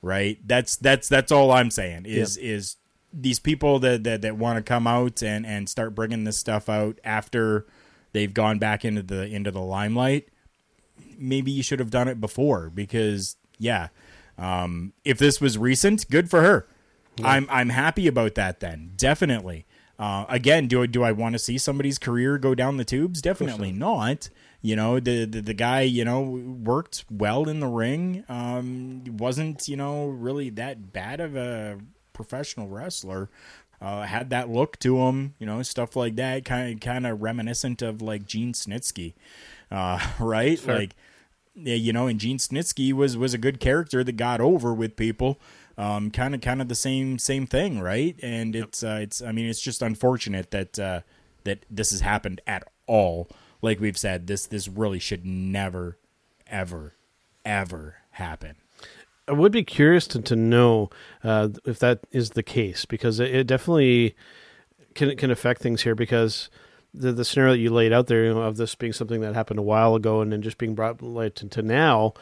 [0.00, 0.38] right?
[0.46, 2.76] That's that's that's all i'm saying is is
[3.12, 6.68] these people that that, that want to come out and and start bringing this stuff
[6.68, 7.66] out after
[8.12, 10.28] they've gone back into the into the limelight
[11.18, 13.88] maybe you should have done it before because yeah
[14.38, 16.66] um if this was recent good for her
[17.22, 19.66] i'm i'm happy about that then definitely
[20.02, 23.22] uh, again, do I do I want to see somebody's career go down the tubes?
[23.22, 24.30] Definitely not.
[24.60, 28.24] You know, the, the the guy, you know, worked well in the ring.
[28.28, 31.78] Um, wasn't you know really that bad of a
[32.12, 33.28] professional wrestler.
[33.80, 37.20] Uh, had that look to him, you know, stuff like that, kind of kind of
[37.20, 39.14] reminiscent of like Gene Snitsky,
[39.72, 40.64] uh, right?
[40.66, 40.94] Like,
[41.56, 44.94] yeah, you know, and Gene Snitsky was was a good character that got over with
[44.94, 45.40] people.
[45.76, 48.14] Um, kind of kind of the same same thing, right?
[48.22, 51.00] And it's uh, it's I mean it's just unfortunate that uh,
[51.44, 53.28] that this has happened at all.
[53.62, 55.98] Like we've said, this this really should never,
[56.46, 56.94] ever,
[57.44, 58.56] ever happen.
[59.28, 60.90] I would be curious to, to know
[61.22, 64.14] uh, if that is the case because it, it definitely
[64.94, 66.50] can can affect things here because
[66.92, 69.34] the the scenario that you laid out there you know, of this being something that
[69.34, 72.12] happened a while ago and then just being brought light to, to now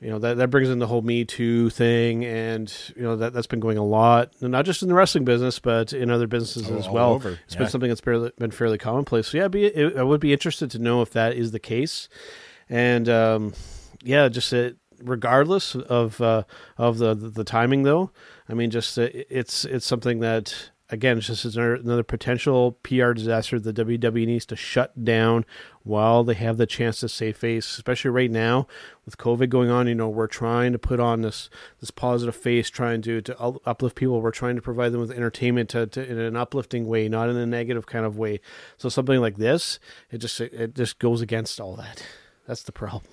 [0.00, 3.32] you know that that brings in the whole me too thing and you know that
[3.32, 6.70] that's been going a lot not just in the wrestling business but in other businesses
[6.70, 7.12] Oh, as well.
[7.14, 7.58] over, it's yeah.
[7.58, 9.28] been something that's fairly, been fairly commonplace.
[9.28, 12.08] So yeah be, it, i would be interested to know if that is the case.
[12.70, 13.52] And um,
[14.02, 16.42] yeah just it, regardless of uh,
[16.76, 18.10] of the, the timing though
[18.48, 23.12] i mean just uh, it's it's something that again it's just another, another potential pr
[23.12, 25.44] disaster the wwe needs to shut down
[25.88, 28.66] while they have the chance to save face especially right now
[29.08, 29.88] with covid going on.
[29.88, 31.48] You know we're trying to put on this
[31.80, 34.20] this positive face trying to to uplift people.
[34.20, 37.36] We're trying to provide them with entertainment to, to, in an uplifting way not in
[37.36, 38.40] a negative kind of way.
[38.76, 39.80] So something like this
[40.10, 42.04] it just it just goes against all that.
[42.46, 43.04] That's the problem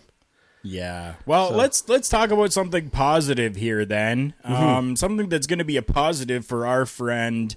[0.67, 1.13] Yeah.
[1.28, 4.34] Well, let's let's talk about something positive here then.
[4.43, 7.56] Um, something that's going to be a positive for our friend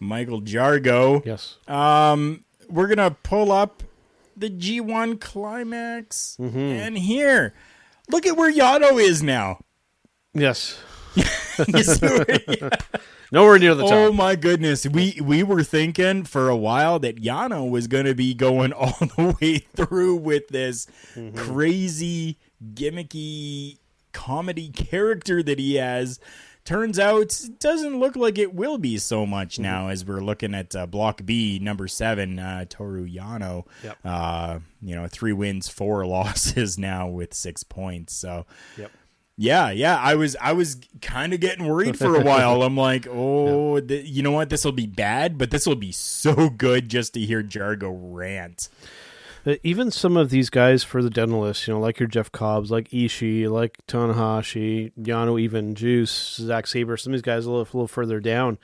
[0.00, 1.24] Michael Jargo.
[1.26, 3.82] yes Um, we're gonna pull up
[4.36, 7.52] the G1 climax, and here,
[8.08, 9.58] look at where Yano is now.
[10.32, 10.78] yes
[11.16, 12.70] You see where-
[13.32, 17.16] nowhere near the top oh my goodness, we we were thinking for a while that
[17.16, 20.86] Yano was gonna be going all the way through with this
[21.34, 22.38] crazy
[22.74, 23.78] gimmicky
[24.12, 26.18] comedy character that he has.
[26.64, 30.76] Turns out, doesn't look like it will be so much now as we're looking at
[30.76, 33.64] uh, Block B, number seven, uh, Toru Yano.
[33.82, 33.98] Yep.
[34.04, 38.12] Uh, you know, three wins, four losses now with six points.
[38.12, 38.44] So,
[38.76, 38.90] Yep.
[39.40, 39.96] Yeah, yeah.
[39.96, 42.64] I was I was kind of getting worried for a while.
[42.64, 44.50] I'm like, oh, th- you know what?
[44.50, 48.68] This will be bad, but this will be so good just to hear Jargo rant.
[49.46, 52.32] Uh, even some of these guys for the dental list, you know, like your Jeff
[52.32, 57.50] Cobbs, like Ishii, like Tanahashi, Yano, even Juice, Zack Sabre, some of these guys a
[57.50, 58.58] little, a little further down.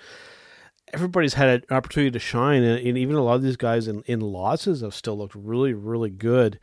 [0.92, 4.02] Everybody's had an opportunity to shine, and, and even a lot of these guys in,
[4.02, 6.58] in losses have still looked really, really good.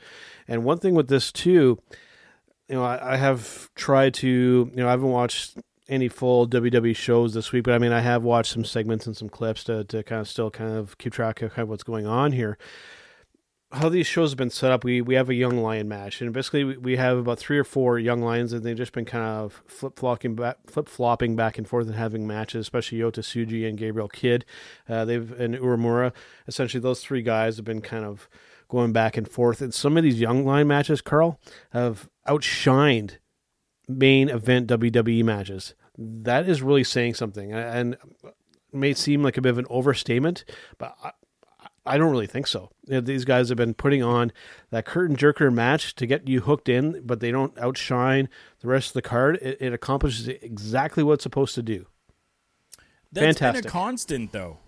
[0.49, 1.79] And one thing with this too,
[2.71, 5.57] you know, I, I have tried to, you know, I haven't watched
[5.89, 9.15] any full WWE shows this week, but I mean, I have watched some segments and
[9.15, 11.83] some clips to, to kind of still kind of keep track of kind of what's
[11.83, 12.57] going on here
[13.73, 16.33] how these shows have been set up, we we have a young lion match, and
[16.33, 19.23] basically we, we have about three or four young lions, and they've just been kind
[19.23, 23.67] of flip flopping back, flip flopping back and forth and having matches, especially Yota Tsuji
[23.67, 24.45] and Gabriel Kidd.
[24.89, 26.11] Uh, they've and Uemura.
[26.47, 28.29] Essentially, those three guys have been kind of
[28.71, 29.61] going back and forth.
[29.61, 31.39] And some of these young lion matches, Karl,
[31.71, 33.17] have outshined
[33.87, 35.75] main event WWE matches.
[35.97, 38.33] That is really saying something, and it
[38.71, 40.45] may seem like a bit of an overstatement,
[40.77, 40.95] but.
[41.03, 41.11] I,
[41.83, 42.69] I don't really think so.
[42.85, 44.31] These guys have been putting on
[44.69, 48.29] that curtain jerker match to get you hooked in, but they don't outshine
[48.59, 49.39] the rest of the card.
[49.41, 51.87] It, it accomplishes exactly what it's supposed to do.
[53.11, 54.59] That's been a constant though.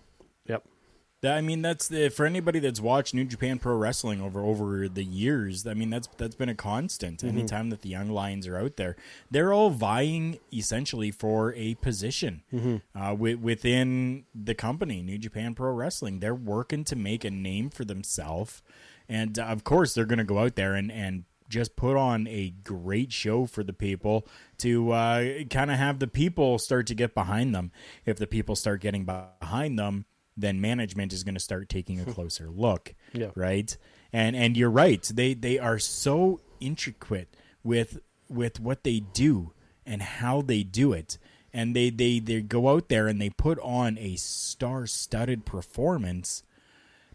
[1.24, 4.90] That, I mean, that's the, for anybody that's watched New Japan Pro Wrestling over over
[4.90, 5.66] the years.
[5.66, 7.20] I mean, that's that's been a constant.
[7.20, 7.28] Mm-hmm.
[7.38, 8.94] Anytime that the young lions are out there,
[9.30, 12.76] they're all vying essentially for a position Mm-hmm.
[12.94, 16.20] uh, wi- within the company, New Japan Pro Wrestling.
[16.20, 18.60] They're working to make a name for themselves,
[19.08, 22.26] and uh, of course, they're going to go out there and and just put on
[22.26, 24.26] a great show for the people
[24.58, 27.72] to uh, kind of have the people start to get behind them.
[28.04, 30.04] If the people start getting behind them,
[30.36, 32.12] then management is going to start taking a hmm.
[32.12, 32.94] closer look.
[33.12, 33.30] Yeah.
[33.34, 33.76] Right.
[34.12, 35.02] And and you're right.
[35.12, 37.28] They they are so intricate
[37.62, 39.52] with with what they do
[39.86, 41.18] and how they do it.
[41.52, 46.42] And they they they go out there and they put on a star-studded performance,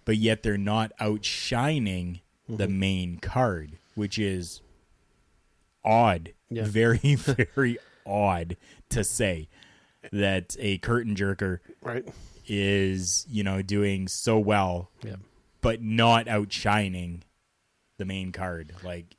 [0.05, 2.79] but yet they're not outshining the mm-hmm.
[2.79, 4.61] main card, which is
[5.83, 6.33] odd.
[6.49, 6.63] Yeah.
[6.67, 8.57] Very very odd
[8.89, 9.49] to say
[10.11, 12.07] that a curtain jerker Right.
[12.49, 15.15] Is you know doing so well Yeah.
[15.61, 17.23] but not outshining
[17.97, 19.15] the main card like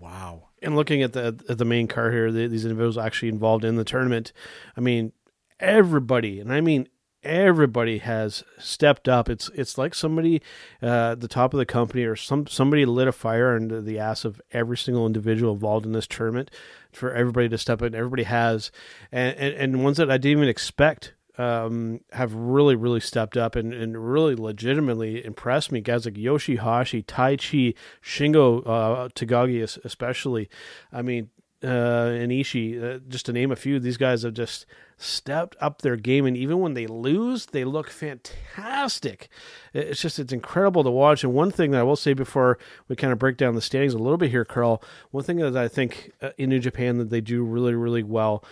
[0.00, 3.64] wow and looking at the at the main card here, the, these individuals actually involved
[3.64, 4.32] in the tournament.
[4.76, 5.12] I mean,
[5.60, 6.88] everybody, and I mean
[7.22, 9.28] everybody has stepped up.
[9.28, 10.42] It's it's like somebody
[10.82, 13.98] uh, at the top of the company or some somebody lit a fire under the
[13.98, 16.50] ass of every single individual involved in this tournament
[16.92, 17.94] for everybody to step in.
[17.94, 18.70] Everybody has,
[19.12, 23.54] and and, and ones that I didn't even expect um, have really, really stepped up
[23.56, 25.80] and, and really legitimately impressed me.
[25.80, 30.50] Guys like Yoshihashi, Taichi, Shingo uh, Takagi, especially.
[30.92, 31.30] I mean,
[31.62, 35.82] uh, and Ishii, uh, just to name a few, these guys have just stepped up
[35.82, 36.26] their game.
[36.26, 39.28] And even when they lose, they look fantastic.
[39.72, 41.22] It's just, it's incredible to watch.
[41.22, 43.94] And one thing that I will say before we kind of break down the standings
[43.94, 47.10] a little bit here, Karl, one thing that I think uh, in New Japan that
[47.10, 48.44] they do really, really well,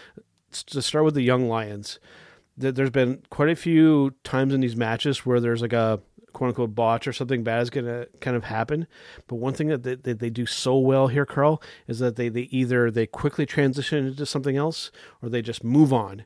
[0.53, 1.99] to start with the Young Lions
[2.57, 6.01] there's been quite a few times in these matches where there's like a
[6.33, 8.87] quote unquote botch or something bad is going to kind of happen.
[9.27, 12.42] But one thing that they, they do so well here, Karl, is that they, they
[12.42, 14.90] either they quickly transition into something else
[15.23, 16.25] or they just move on.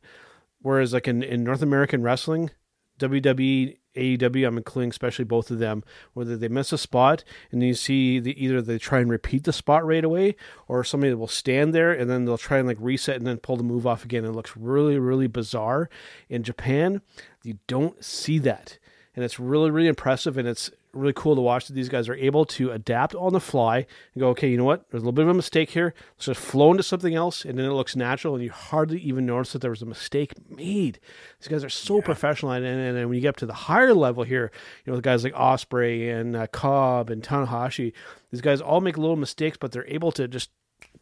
[0.63, 2.51] Whereas like in, in North American wrestling,
[2.99, 7.75] WWE, AEW, I'm including especially both of them, whether they miss a spot and you
[7.75, 10.37] see the, either they try and repeat the spot right away
[10.69, 13.57] or somebody will stand there and then they'll try and like reset and then pull
[13.57, 14.25] the move off again.
[14.25, 15.89] It looks really, really bizarre.
[16.29, 17.03] In Japan,
[17.43, 18.79] you don't see that.
[19.17, 22.15] And it's really, really impressive and it's really cool to watch that these guys are
[22.15, 23.79] able to adapt on the fly
[24.15, 24.91] and go, okay, you know what?
[24.91, 25.95] There's a little bit of a mistake here.
[26.17, 29.27] Let's just flow into something else, and then it looks natural, and you hardly even
[29.27, 31.01] notice that there was a mistake made.
[31.39, 33.95] These guys are so professional, and, and, and when you get up to the higher
[33.95, 34.51] level here,
[34.85, 37.93] you know, the guys like Osprey and uh, Cobb and Tanahashi,
[38.31, 40.51] these guys all make little mistakes, but they're able to just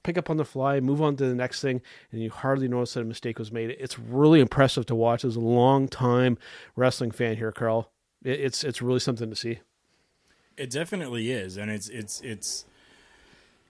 [0.02, 1.80] pick up on the fly, move on to the next thing,
[2.12, 3.70] and you hardly notice that a mistake was made.
[3.70, 6.38] It's really impressive to watch as a long time
[6.76, 7.90] wrestling fan here, Karl.
[8.24, 9.60] It's it's really something to see.
[10.58, 12.64] It definitely is, and it's it's it's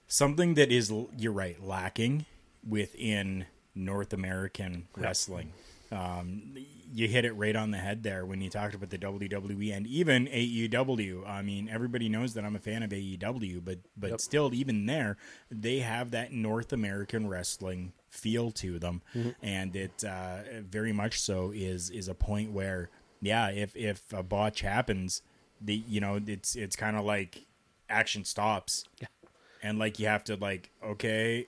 [0.07, 2.25] something that is you're right lacking
[2.67, 5.53] within North American wrestling.
[5.91, 6.55] Um,
[6.91, 9.87] you hit it right on the head there when you talked about the WWE and
[9.87, 11.27] even AEW.
[11.27, 15.17] I mean, everybody knows that I'm a fan of AEW, but but still, even there,
[15.49, 19.01] they have that North American wrestling feel to them,
[19.41, 22.89] and it uh, very much so is is a point where
[23.21, 25.21] yeah, if if a botch happens,
[25.61, 27.45] the you know it's it's kind of like
[27.89, 29.07] action stops, Yeah.
[29.63, 31.47] and like you have to like okay,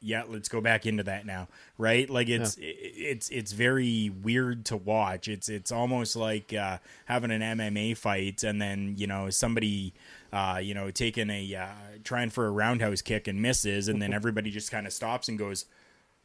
[0.00, 1.46] yeah, let's go back into that now,
[1.78, 2.08] right?
[2.10, 5.28] Like it's i it's it's very weird to watch.
[5.28, 9.94] It's it's almost like uh, having an MMA fight and then you know somebody.
[10.32, 11.66] Uh, you know, taking a uh,
[12.04, 15.38] trying for a roundhouse kick and misses, and then everybody just kind of stops and
[15.38, 15.66] goes,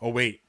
[0.02, 0.40] "Oh wait,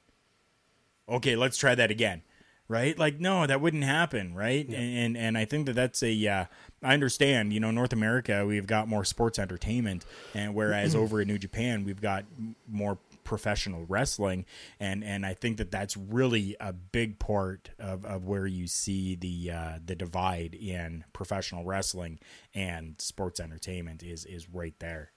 [1.09, 2.21] okay, let's try that again."
[2.69, 2.97] Right?
[2.97, 4.65] Like, no, that wouldn't happen, right?
[4.65, 6.27] And, and and I think that that's a.
[6.27, 6.45] Uh,
[6.83, 7.51] I understand.
[7.51, 11.83] You know, North America, we've got more sports entertainment, and whereas over in New Japan,
[11.83, 12.25] we've got
[12.69, 14.45] more professional wrestling,
[14.79, 19.15] and and I think that that's really a big part of, of where you see
[19.15, 22.19] the uh, the divide in professional wrestling
[22.53, 25.11] and sports entertainment is is right there.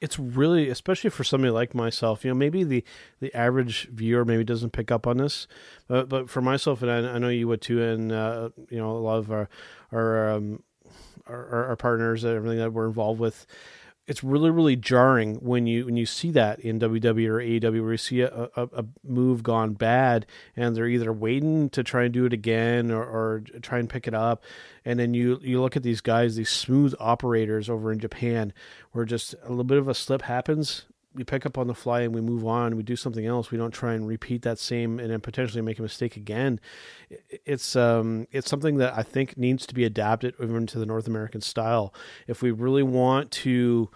[0.00, 2.84] It's really especially for somebody like myself you know maybe the
[3.20, 5.46] the average viewer maybe doesn't pick up on this
[5.88, 8.90] but but for myself and i, I know you would too and uh, you know
[8.90, 9.48] a lot of our
[9.92, 10.62] our um
[11.26, 13.46] our, our- partners and everything that we're involved with
[14.06, 17.92] it's really really jarring when you when you see that in WWE or AEW where
[17.92, 22.14] you see a, a, a move gone bad and they're either waiting to try and
[22.14, 24.44] do it again or, or try and pick it up.
[24.84, 28.52] And then you you look at these guys these smooth operators over in Japan
[28.92, 30.86] where just a little bit of a slip happens
[31.16, 32.76] we pick up on the fly and we move on.
[32.76, 33.50] We do something else.
[33.50, 36.60] We don't try and repeat that same and then potentially make a mistake again.
[37.44, 41.06] It's um, it's something that I think needs to be adapted even to the North
[41.06, 41.94] American style
[42.26, 43.90] if we really want to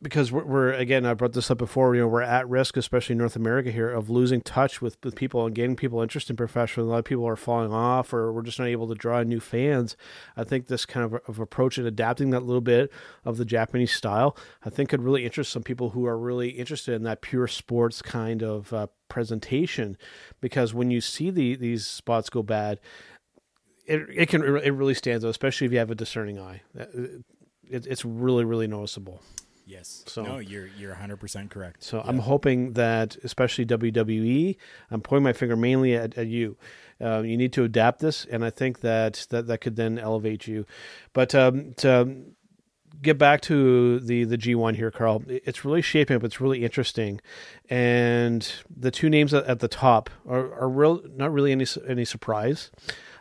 [0.00, 3.14] because we're, we're, again I brought this up before you know we're at risk especially
[3.14, 6.86] North America here of losing touch with, with people and getting people interested in professional.
[6.86, 9.40] A lot of people are falling off or we're just not able to draw new
[9.40, 9.96] fans.
[10.36, 12.92] I think this kind of, of approach and adapting that little bit
[13.24, 16.94] of the Japanese style I think could really interest some people who are really interested
[16.94, 19.96] in that pure sports kind of uh, presentation.
[20.40, 22.78] Because when you see the these spots go bad
[23.86, 26.62] it, it can it really stands out especially if you have a discerning eye.
[27.70, 29.22] It, it's really really noticeable
[29.68, 30.02] Yes.
[30.06, 31.84] So no, you're you're 100 percent correct.
[31.84, 32.04] So yeah.
[32.06, 34.56] I'm hoping that, especially WWE,
[34.90, 36.56] I'm pointing my finger mainly at, at you.
[37.00, 40.46] Uh, you need to adapt this, and I think that that that could then elevate
[40.46, 40.64] you.
[41.12, 42.16] But um, to
[43.02, 46.24] get back to the the G1 here, Karl, it's really shaping up.
[46.24, 47.20] It's really interesting,
[47.68, 52.70] and the two names at the top are, are real not really any any surprise.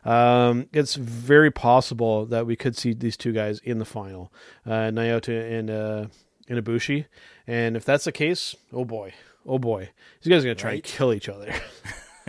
[0.05, 4.31] Um, it's very possible that we could see these two guys in the final,
[4.65, 6.05] uh, and uh,
[6.47, 7.05] in Ibushi.
[7.45, 9.13] And if that's the case, oh boy,
[9.45, 9.89] oh boy,
[10.21, 10.75] these guys are gonna try right.
[10.75, 11.53] and kill each other.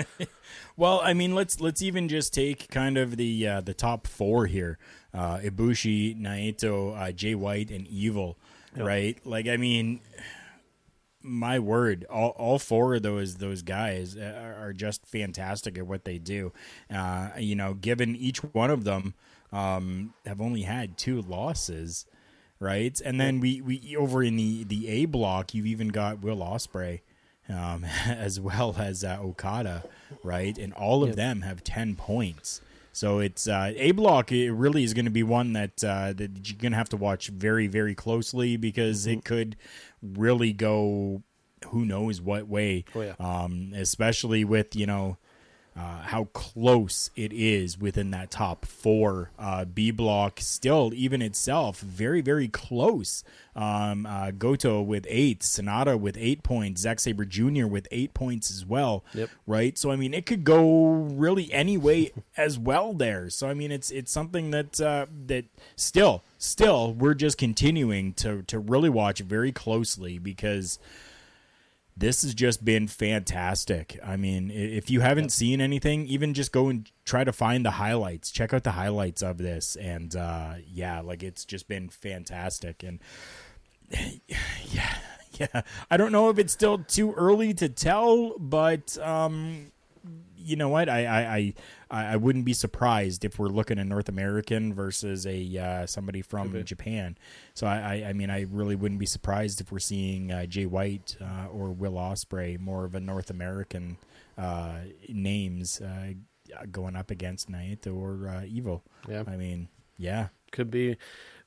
[0.77, 4.47] well, I mean, let's let's even just take kind of the uh, the top four
[4.47, 4.79] here:
[5.15, 8.39] uh, Ibushi, Naito, uh, Jay White, and Evil.
[8.77, 8.87] Yep.
[8.87, 9.19] Right?
[9.27, 10.01] Like, I mean,
[11.23, 16.05] my word, all, all four of those those guys uh, are just fantastic at what
[16.05, 16.53] they do.
[16.95, 19.15] Uh, you know, given each one of them
[19.53, 22.07] um, have only had two losses
[22.61, 23.01] right?
[23.05, 27.03] And then we, we over in the, the A block, you've even got Will Osprey,
[27.49, 29.85] um, as well as uh, Okada,
[30.23, 30.57] right?
[30.57, 31.17] And all of yep.
[31.17, 32.61] them have ten points.
[32.93, 34.33] So it's uh, A block.
[34.33, 36.97] It really is going to be one that uh, that you're going to have to
[36.97, 39.19] watch very very closely because mm-hmm.
[39.19, 39.57] it could
[40.03, 41.23] really go
[41.67, 42.85] who knows what way.
[42.95, 43.15] Oh, yeah.
[43.21, 45.17] um, especially with you know
[45.79, 49.31] uh, how close it is within that top four.
[49.39, 53.23] Uh, B block still, even itself, very, very close.
[53.55, 57.67] Um, uh, Goto with eight, Sanada with eight points, Zack Sabre Jr.
[57.67, 59.05] with eight points as well.
[59.15, 59.31] Yep.
[59.47, 59.79] Right.
[59.79, 63.31] So I mean, it could go really any way as well there.
[63.31, 65.45] So I mean, it's it's something that uh, that
[65.77, 70.81] still, still, we're just continuing to to really watch very closely because
[71.99, 73.99] this has just been fantastic.
[74.05, 75.31] I mean, if you haven't yep.
[75.33, 78.31] seen anything, even just go and try to find the highlights.
[78.31, 82.85] Check out the highlights of this, and uh, yeah, like it's just been fantastic.
[82.85, 83.01] And
[84.71, 84.95] yeah,
[85.33, 89.73] yeah, I don't know if it's still too early to tell, but um,
[90.39, 90.89] you know what?
[90.89, 91.55] I, I, I
[91.91, 96.49] I, wouldn't be surprised if we're looking at North American versus a uh, somebody from.
[96.65, 97.17] Japan.
[97.55, 100.67] So I, I, I, mean, I really wouldn't be surprised if we're seeing uh, Jay
[100.67, 103.99] White uh, or Will Osprey more of a North American
[104.37, 104.79] uh,
[105.09, 106.13] names uh,
[106.71, 108.85] going up against Naito or uh, Evil.
[109.09, 110.97] Yeah, I mean, yeah, could be.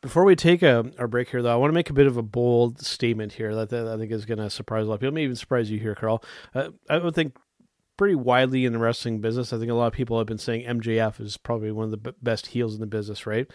[0.01, 2.17] Before we take a, our break here, though, I want to make a bit of
[2.17, 4.99] a bold statement here that, that I think is going to surprise a lot of
[4.99, 5.13] people.
[5.13, 6.23] Maybe even surprise you here, Karl.
[6.55, 7.35] I would think
[8.01, 9.53] pretty widely in the wrestling business.
[9.53, 11.97] I think a lot of people have been saying MJF is probably one of the
[11.97, 13.47] b- best heels in the business, right?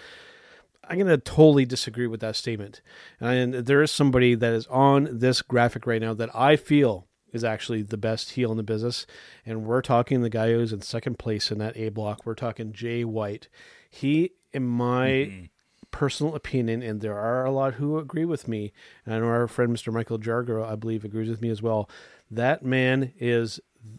[0.84, 2.80] I'm going to totally disagree with that statement.
[3.18, 7.42] And there is somebody that is on this graphic right now that I feel is
[7.42, 9.04] actually the best heel in the business.
[9.44, 12.24] And we're talking the guy who's in second place in that A block.
[12.24, 13.48] We're talking Jay White.
[13.90, 15.44] He, in my mm-hmm.
[15.90, 18.72] personal opinion, and there are a lot who agree with me,
[19.04, 19.92] and I know our friend Mr.
[19.92, 21.90] Michael Jargo, I believe, agrees with me as well.
[22.30, 23.58] That man is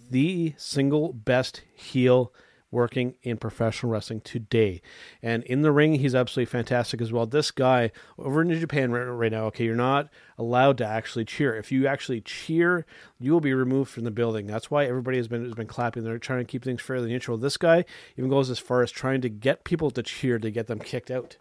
[0.10, 2.34] the single best heel
[2.70, 4.82] working in professional wrestling today.
[5.22, 7.26] And in the ring, he's absolutely fantastic as well.
[7.26, 11.56] This guy over in Japan right, right, now, okay, you're not allowed to actually cheer.
[11.56, 12.86] If you actually cheer,
[13.20, 14.48] you will be removed from the building.
[14.48, 16.04] That's why everybody has been has been clapping.
[16.04, 17.38] They're trying to keep things fairly neutral.
[17.38, 17.86] This guy
[18.18, 21.10] even goes as far as trying to get people to cheer to get them kicked
[21.10, 21.38] out.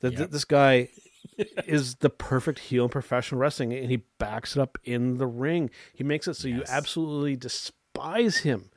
[0.00, 0.30] The, yep.
[0.30, 0.90] This guy
[1.66, 5.70] is the perfect heel in professional wrestling, and he backs it up in the ring.
[5.94, 6.56] He makes it so yes.
[6.56, 8.70] you absolutely despise him.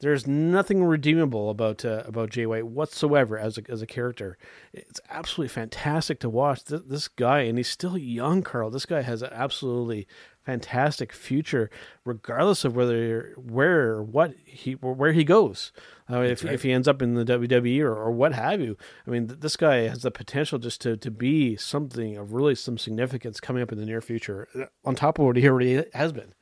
[0.00, 4.36] There's nothing redeemable about uh, about Jay White whatsoever as a as a character.
[4.74, 8.68] It's absolutely fantastic to watch this, this guy, and he's still young, Karl.
[8.68, 10.06] This guy has absolutely
[10.46, 11.68] fantastic future,
[12.04, 15.72] regardless of whether where or what he where he goes.
[16.08, 16.54] Uh, if right.
[16.54, 18.76] if he ends up in the WWE or, or what have you,
[19.06, 22.54] I mean, th- this guy has the potential just to to be something of really
[22.54, 25.84] some significance coming up in the near future, uh, on top of what he already
[25.92, 26.32] has been.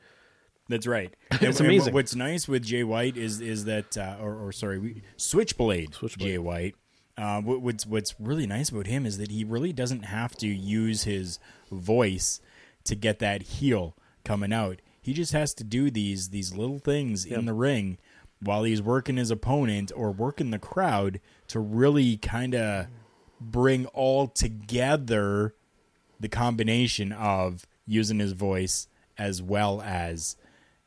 [0.68, 1.12] That's right.
[1.32, 1.88] it's and, amazing.
[1.88, 5.94] And what's nice with Jay White is is that, uh, or, or, sorry, we, Switchblade,
[5.94, 6.28] Switchblade.
[6.28, 6.74] Jay White.
[7.16, 11.04] Uh, what's what's really nice about him is that he really doesn't have to use
[11.04, 11.38] his
[11.70, 12.40] voice
[12.84, 14.80] to get that heel coming out.
[15.00, 17.98] He just has to do these these little things in the ring
[18.40, 22.86] while he's working his opponent or working the crowd to really kind of
[23.40, 25.54] bring all together
[26.20, 30.36] the combination of using his voice as well as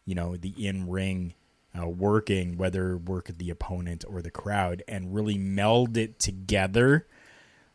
[0.06, 1.34] you know the in ring
[1.80, 7.08] uh, working, whether work the opponent or the crowd, and really meld it together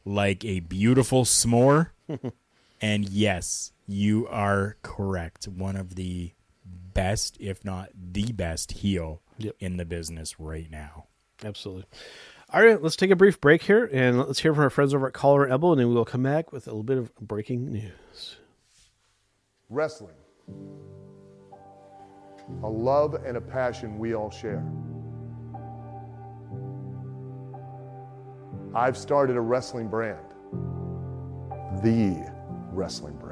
[0.04, 1.90] like a beautiful s'more.
[2.80, 5.44] and yes, you are correct.
[5.46, 6.32] One of the
[6.64, 9.56] best, if not the best, heel Yep.
[9.60, 11.06] in the business right now.
[11.44, 11.84] Absolutely.
[12.52, 15.06] All right, let's take a brief break here and let's hear from our friends over
[15.06, 17.14] at Collar and Elbow, and then we will come back with a little bit of
[17.16, 18.36] breaking news.
[19.70, 20.14] Wrestling.
[22.62, 24.62] A love and a passion we all share.
[28.74, 30.18] I've started a wrestling brand.
[31.82, 32.30] The
[32.70, 33.31] wrestling brand.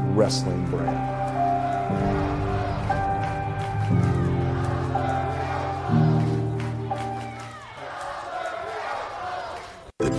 [0.11, 1.00] wrestling brand.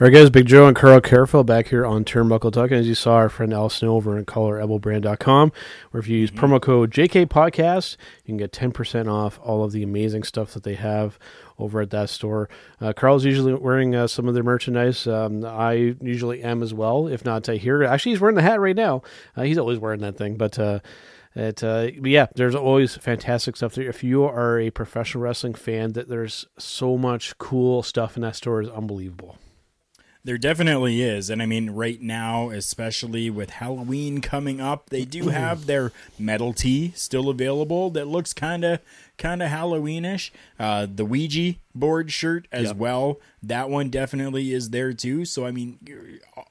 [0.00, 2.70] All right, guys, Big Joe and Karl Karufel back here on Turnbuckle Talk.
[2.70, 5.52] And as you saw, our friend Al Snow over at collarebowbrand.com,
[5.90, 9.72] where if you use promo code JK Podcast, you can get 10% off all of
[9.72, 11.18] the amazing stuff that they have
[11.58, 12.48] over at that store.
[12.80, 15.06] Uh, Karl's usually wearing uh, some of their merchandise.
[15.06, 17.84] Um, I usually am as well, if not uh, here.
[17.84, 19.02] Actually, he's wearing the hat right now.
[19.36, 20.58] Uh, he's always wearing that thing, but.
[20.58, 20.80] Uh,
[21.34, 23.88] it, uh, but yeah, there's always fantastic stuff there.
[23.88, 28.36] If you are a professional wrestling fan, that there's so much cool stuff in that
[28.36, 29.38] store is unbelievable.
[30.24, 31.30] There definitely is.
[31.30, 35.30] And I mean, right now, especially with Halloween coming up, they do mm-hmm.
[35.30, 38.80] have their metal tee still available that looks kind of
[39.18, 40.30] kind of Halloweenish.
[40.58, 42.76] Uh, the Ouija board shirt as Yep.
[42.76, 43.20] well.
[43.42, 45.24] That one definitely is there too.
[45.24, 45.78] So I mean,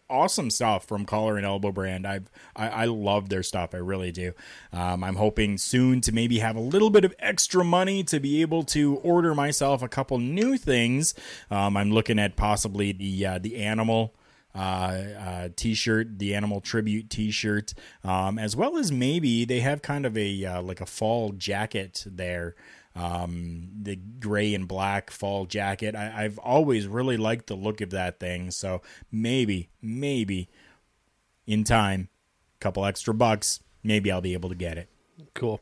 [0.09, 2.05] awesome stuff from Collar and Elbow brand.
[2.07, 3.73] I've I, I love their stuff.
[3.73, 4.33] I really do.
[4.73, 8.41] Um, I'm hoping soon to maybe have a little bit of extra money to be
[8.41, 11.13] able to order myself a couple new things.
[11.49, 14.13] Um, I'm looking at possibly the uh, the animal
[14.55, 17.73] uh, uh, t-shirt, the animal tribute t-shirt,
[18.03, 22.03] um, as well as maybe they have kind of a uh, like a fall jacket
[22.05, 22.55] there.
[22.93, 25.95] Um, the gray and black fall jacket.
[25.95, 28.51] I, I've always really liked the look of that thing.
[28.51, 30.49] So maybe, maybe
[31.47, 32.09] in time,
[32.57, 34.89] a couple extra bucks, maybe I'll be able to get it.
[35.33, 35.61] Cool.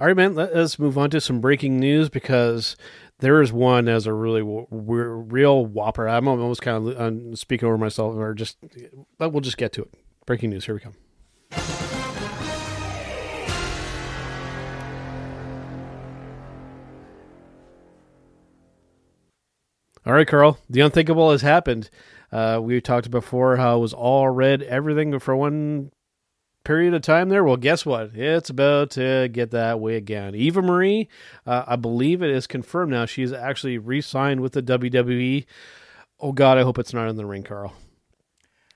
[0.00, 0.34] All right, man.
[0.34, 2.76] Let us move on to some breaking news because
[3.22, 6.08] there is one as a really w- w- real whopper.
[6.08, 8.58] I'm almost kind of um, speaking over myself, or just,
[9.16, 9.94] but we'll just get to it.
[10.26, 10.66] Breaking news.
[10.66, 10.94] Here we come.
[20.04, 20.58] All right, Karl.
[20.68, 21.90] The unthinkable has happened.
[22.32, 25.92] Uh, we talked before how it was all red, everything for one
[26.64, 27.44] period of time there.
[27.44, 28.10] Well, guess what?
[28.14, 30.34] It's about to get that way again.
[30.34, 31.08] Eva Marie,
[31.46, 33.06] uh, I believe it is confirmed now.
[33.06, 35.44] She's actually re-signed with the WWE.
[36.20, 37.74] Oh God, I hope it's not in the ring, Karl.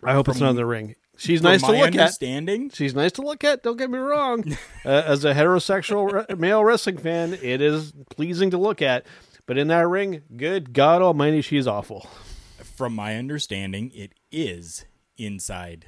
[0.03, 0.95] I hope it's not in the ring.
[1.17, 2.75] She's nice to look at.
[2.75, 3.63] She's nice to look at.
[3.63, 4.45] Don't get me wrong.
[4.85, 9.07] uh, as a heterosexual re- male wrestling fan, it is pleasing to look at.
[9.47, 12.09] But in that ring, good God Almighty, she's awful.
[12.63, 14.85] from my understanding, it is
[15.17, 15.87] inside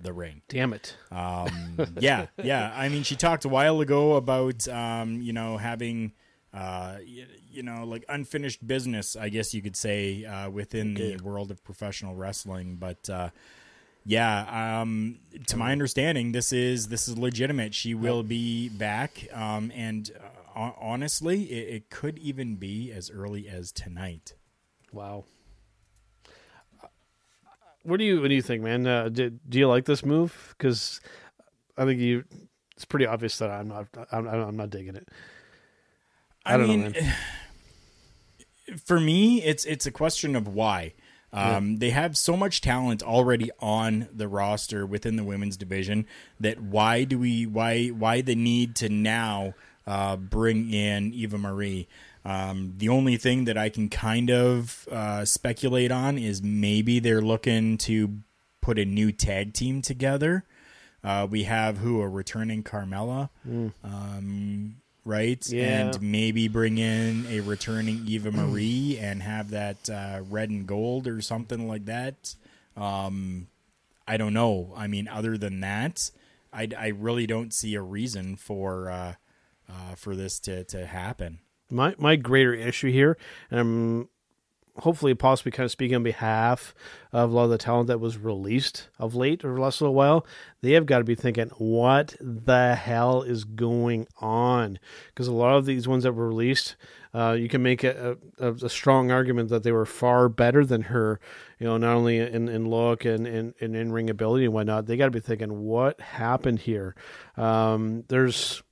[0.00, 0.42] the ring.
[0.48, 0.96] Damn it.
[1.10, 2.72] Um, yeah, yeah.
[2.76, 6.12] I mean, she talked a while ago about um, you know having
[6.52, 11.16] uh, you, you know like unfinished business, I guess you could say, uh, within the
[11.18, 12.76] world of professional wrestling.
[12.76, 13.30] But uh,
[14.04, 15.18] yeah, um,
[15.48, 17.74] to my understanding, this is this is legitimate.
[17.74, 20.10] She will be back, um, and
[20.54, 24.34] uh, honestly, it, it could even be as early as tonight.
[24.92, 25.24] Wow.
[27.86, 28.86] What do you what do you think, man?
[28.86, 30.54] Uh, do, do you like this move?
[30.56, 31.00] Because
[31.76, 32.24] I think you
[32.74, 35.08] it's pretty obvious that I'm not I'm, I'm not digging it.
[36.44, 37.14] I, I don't mean, know, man.
[38.84, 40.94] for me, it's it's a question of why.
[41.32, 46.06] Um, They have so much talent already on the roster within the women's division
[46.40, 49.54] that why do we why why the need to now
[49.86, 51.88] uh, bring in Eva Marie?
[52.26, 57.22] Um, the only thing that I can kind of uh, speculate on is maybe they're
[57.22, 58.18] looking to
[58.60, 60.44] put a new tag team together.
[61.04, 63.30] Uh, we have who a returning Carmella,
[63.84, 65.48] um, right?
[65.48, 65.90] Yeah.
[65.90, 71.06] And maybe bring in a returning Eva Marie and have that uh, red and gold
[71.06, 72.34] or something like that.
[72.76, 73.46] Um,
[74.08, 74.74] I don't know.
[74.76, 76.10] I mean, other than that,
[76.52, 79.14] I, I really don't see a reason for uh,
[79.68, 81.38] uh, for this to, to happen.
[81.70, 83.16] My my greater issue here,
[83.50, 84.08] and I'm
[84.78, 86.74] hopefully possibly kind of speaking on behalf
[87.12, 90.26] of a lot of the talent that was released of late or last little while,
[90.60, 94.78] they have got to be thinking, what the hell is going on?
[95.08, 96.76] Because a lot of these ones that were released,
[97.14, 100.82] uh, you can make a, a, a strong argument that they were far better than
[100.82, 101.20] her,
[101.58, 104.86] you know, not only in, in look and, and, and in ring ability and whatnot.
[104.86, 106.94] They got to be thinking, what happened here?
[107.36, 108.62] Um, there's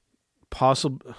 [0.51, 1.15] possible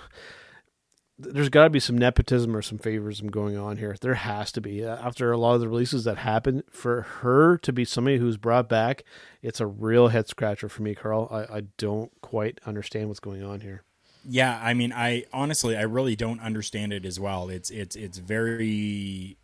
[1.17, 3.95] there's got to be some nepotism or some favorism going on here.
[3.99, 4.83] There has to be.
[4.83, 8.37] Uh, After a lot of the releases that happened, for her to be somebody who's
[8.37, 9.03] brought back,
[9.41, 11.27] it's a real head scratcher for me, Karl.
[11.31, 13.83] I, I don't quite understand what's going on here.
[14.27, 17.47] Yeah, I mean, I honestly, I really don't understand it as well.
[17.49, 19.37] It's it's it's very,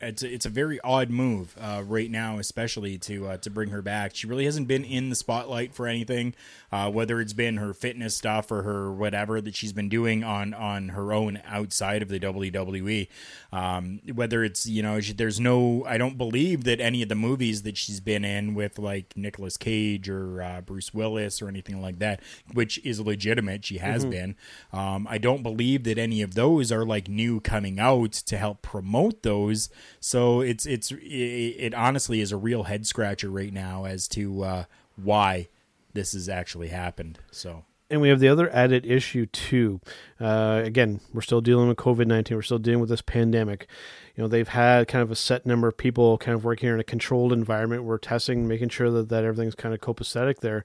[0.00, 3.82] it's it's a very odd move uh, right now, especially to uh, to bring her
[3.82, 4.14] back.
[4.14, 6.34] She really hasn't been in the spotlight for anything,
[6.70, 10.54] uh, whether it's been her fitness stuff or her whatever that she's been doing on
[10.54, 13.08] on her own outside of the WWE.
[13.52, 17.16] Um, whether it's you know, she, there's no, I don't believe that any of the
[17.16, 21.82] movies that she's been in with like Nicolas Cage or uh, Bruce Willis or anything
[21.82, 22.20] like that,
[22.52, 24.36] which is legitimate, she has been.
[24.72, 28.62] Um, I don't believe that any of those are like new coming out to help
[28.62, 29.70] promote those.
[30.00, 34.42] So it's it's it, it honestly is a real head scratcher right now as to
[34.42, 34.64] uh,
[34.96, 35.48] why
[35.92, 37.18] this has actually happened.
[37.30, 39.80] So And we have the other added issue too.
[40.20, 42.36] Uh, again, we're still dealing with COVID nineteen.
[42.36, 43.66] We're still dealing with this pandemic.
[44.14, 46.74] You know, they've had kind of a set number of people kind of working here
[46.74, 47.84] in a controlled environment.
[47.84, 50.64] We're testing, making sure that, that everything's kind of copacetic there.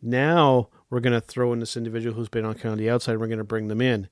[0.00, 3.18] Now we're going to throw in this individual who's been on kind of the outside.
[3.18, 4.08] We're going to bring them in.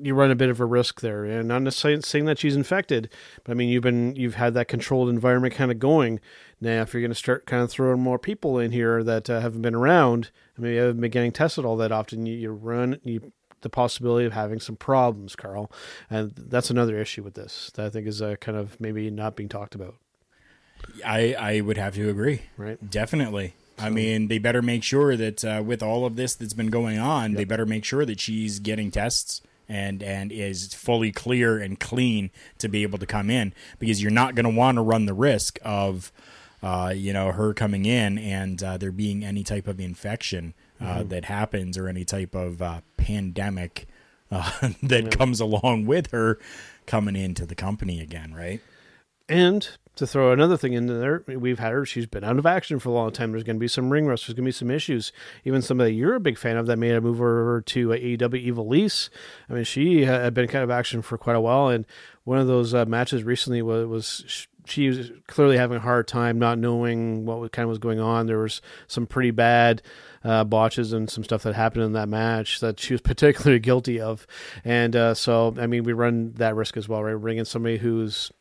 [0.00, 3.08] You run a bit of a risk there, and not necessarily saying that she's infected,
[3.44, 6.20] but I mean you've been you've had that controlled environment kind of going.
[6.60, 9.40] Now, if you're going to start kind of throwing more people in here that uh,
[9.40, 13.00] haven't been around, I mean, haven't been getting tested all that often, you, you run
[13.04, 15.70] you, the possibility of having some problems, Karl,
[16.08, 19.36] and that's another issue with this that I think is uh, kind of maybe not
[19.36, 19.96] being talked about,
[21.04, 22.42] I I would have to agree.
[22.56, 22.90] right?
[22.90, 23.54] Definitely.
[23.76, 26.98] I mean, they better make sure that uh, with all of this that's been going
[26.98, 31.80] on, they better make sure that she's getting tests and and is fully clear and
[31.80, 35.06] clean to be able to come in because you're not going to want to run
[35.06, 36.12] the risk of
[36.62, 41.02] uh, you know her coming in and uh, there being any type of infection uh,
[41.02, 43.86] that happens or any type of uh, pandemic
[44.30, 44.50] uh,
[44.82, 46.38] that comes along with her
[46.86, 48.60] coming into the company again, right?
[49.28, 51.84] And to throw another thing in there, we've had her.
[51.84, 53.30] She's been out of action for a long time.
[53.30, 54.26] There's going to be some ring rust.
[54.26, 55.12] There's going to be some issues.
[55.44, 59.08] Even somebody you're a big fan of that made a move over to AEW Ivelisse.
[59.48, 61.68] I mean, she had been kind of action for quite a while.
[61.68, 61.86] And
[62.24, 66.38] one of those uh, matches recently was, was she was clearly having a hard time
[66.38, 68.26] not knowing what kind of was going on.
[68.26, 69.82] There was some pretty bad
[70.24, 74.00] uh, botches and some stuff that happened in that match that she was particularly guilty
[74.00, 74.26] of.
[74.64, 77.14] And uh, so, I mean, we run that risk as well, right?
[77.14, 78.32] Bringing somebody who's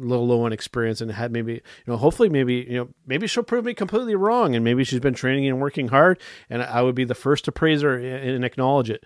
[0.00, 3.42] little low on experience and had maybe you know hopefully maybe you know maybe she'll
[3.42, 6.94] prove me completely wrong and maybe she's been training and working hard and I would
[6.94, 9.04] be the first to praise her and and acknowledge it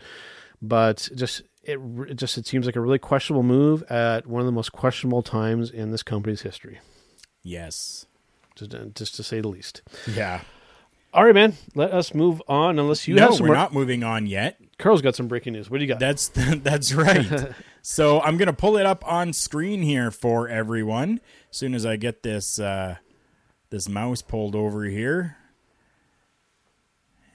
[0.62, 1.78] but just it,
[2.09, 5.22] it just it seems like a really questionable move at one of the most questionable
[5.22, 6.78] times in this company's history
[7.42, 8.07] Yes.
[8.55, 10.40] just, uh, just to say the least Yeah.
[11.12, 13.72] all right man let us move on unless you no, have some we're more not
[13.74, 14.59] moving on yet.
[14.78, 17.53] karl's got some breaking news what do you got That's that's right.
[17.87, 21.20] so I'm gonna pull it up on screen here for everyone.
[21.51, 22.97] As soon as I get this uh,
[23.68, 25.37] this mouse pulled over here,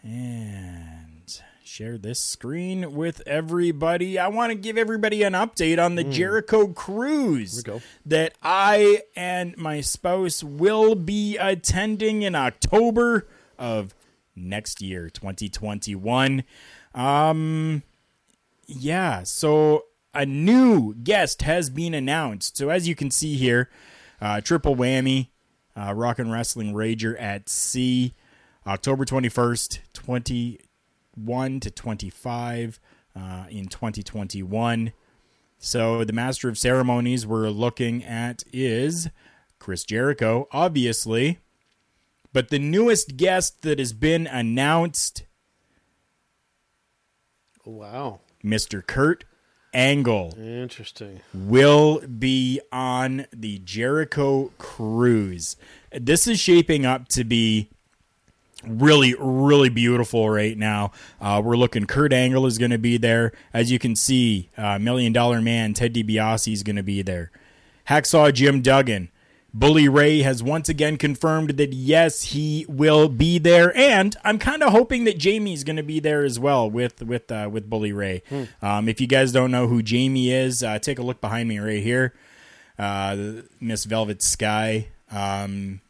[0.01, 4.17] and share this screen with everybody.
[4.17, 7.63] I want to give everybody an update on the Jericho cruise
[8.07, 13.27] that I and my spouse will be attending in October
[13.59, 13.93] of
[14.35, 16.43] next year, 2021.
[16.95, 17.83] Um,
[18.65, 22.57] yeah, so a new guest has been announced.
[22.57, 23.69] So as you can see here,
[24.21, 25.29] uh, triple whammy.
[25.75, 28.13] uh, Rock and Wrestling Rager at Sea,
[28.67, 32.79] October 21st, 21 to 25
[33.15, 34.91] uh, in 2021.
[35.57, 39.09] So the Master of Ceremonies we're looking at is
[39.59, 41.39] Chris Jericho, obviously.
[42.33, 45.23] But the newest guest that has been announced,
[47.65, 48.21] Wow.
[48.43, 48.85] Mr.
[48.85, 49.25] Kurt
[49.73, 51.21] Angle, Interesting.
[51.33, 55.55] will be on the Jericho Cruise.
[55.91, 57.69] This is shaping up to be
[58.65, 60.91] really, really beautiful right now.
[61.21, 61.85] Uh, we're looking.
[61.85, 64.49] Kurt Angle is going to be there, as you can see.
[64.57, 67.31] Uh, Million Dollar Man Ted DiBiase is going to be there.
[67.87, 69.09] Hacksaw Jim Duggan.
[69.53, 74.61] Bully Ray has once again confirmed that yes, he will be there, and I'm kind
[74.61, 77.91] of hoping that Jamie's going to be there as well with with uh, with Bully
[77.91, 78.21] Ray.
[78.61, 81.57] Um, if you guys don't know who Jamie is, uh, take a look behind me
[81.59, 82.13] right here,
[82.77, 83.17] uh,
[83.59, 84.89] Miss Velvet Sky.
[85.11, 85.81] Um,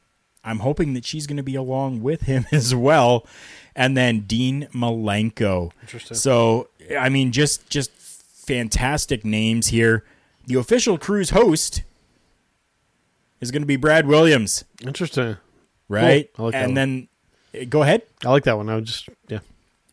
[0.43, 3.27] I'm hoping that she's going to be along with him as well,
[3.75, 5.71] and then Dean Malenko.
[5.81, 6.15] Interesting.
[6.15, 10.05] So I mean, just just fantastic names here.
[10.47, 11.83] The official cruise host
[13.41, 15.37] is going to be Brad Williams, Interesting.
[15.87, 16.29] right?
[16.33, 16.45] Cool.
[16.45, 17.07] I like that and then
[17.53, 18.69] uh, go ahead, I like that one.
[18.69, 19.39] I would just yeah.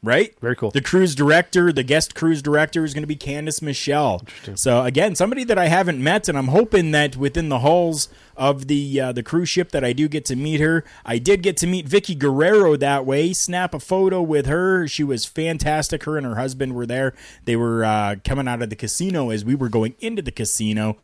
[0.02, 0.38] right?
[0.40, 0.70] Very cool.
[0.70, 4.22] The cruise director, the guest cruise director is going to be Candice Michelle.
[4.54, 8.66] So again, somebody that I haven't met, and I'm hoping that within the halls of
[8.66, 10.84] the uh, the cruise ship that I do get to meet her.
[11.04, 13.32] I did get to meet Vickie Guerrero that way.
[13.32, 14.86] Snap a photo with her.
[14.86, 16.04] She was fantastic.
[16.04, 17.14] Her and her husband were there.
[17.44, 20.98] They were uh, coming out of the casino as we were going into the casino,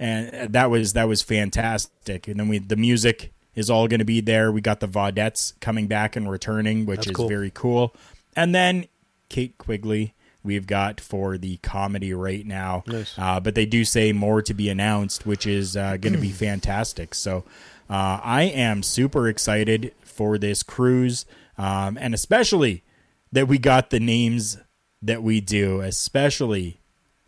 [0.00, 2.26] and that was that was fantastic.
[2.26, 4.50] And then we the music is all going to be there.
[4.50, 7.28] We got the Vaudettes coming back and returning, which That's is cool.
[7.28, 7.94] very cool.
[8.34, 8.86] And then
[9.28, 12.82] Kate Quigley we've got for the comedy right now.
[12.86, 13.14] Nice.
[13.18, 16.30] Uh, but they do say more to be announced, which is uh, going to be
[16.30, 17.14] fantastic.
[17.14, 17.44] So
[17.88, 21.26] uh, I am super excited for this cruise,
[21.58, 22.82] um, and especially
[23.32, 24.58] that we got the names
[25.02, 26.80] that we do, especially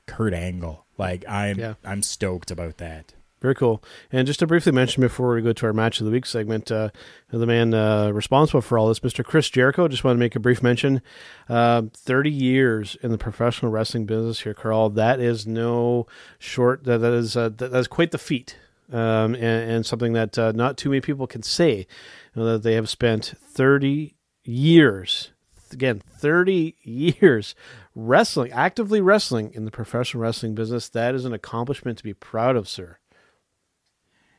[0.07, 0.82] Kurt Angle.
[0.99, 1.75] Like I'm, Yeah.
[1.85, 3.15] I'm stoked about that.
[3.43, 3.83] Very cool.
[4.13, 6.71] And just to briefly mention before we go to our match of the week segment,
[6.71, 6.91] uh,
[7.33, 9.25] the man uh, responsible for all this, Mr.
[9.25, 11.03] Chris Jericho, just want to make a brief mention.
[11.49, 14.91] Uh, 30 years in the professional wrestling business here, Karl.
[14.91, 16.07] That is no
[16.39, 18.57] short, that, that, is, uh, that, that is quite the feat.
[18.93, 21.87] Um, and, and something that uh, not too many people can say.
[22.35, 24.15] You know, that they have spent 30
[24.45, 25.31] years,
[25.73, 27.55] again, 30 years
[27.95, 30.89] wrestling, actively wrestling in the professional wrestling business.
[30.89, 32.99] That is an accomplishment to be proud of, sir.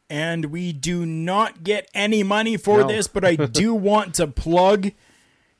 [0.09, 2.87] and we do not get any money for No.
[2.87, 4.91] this, but I do want to plug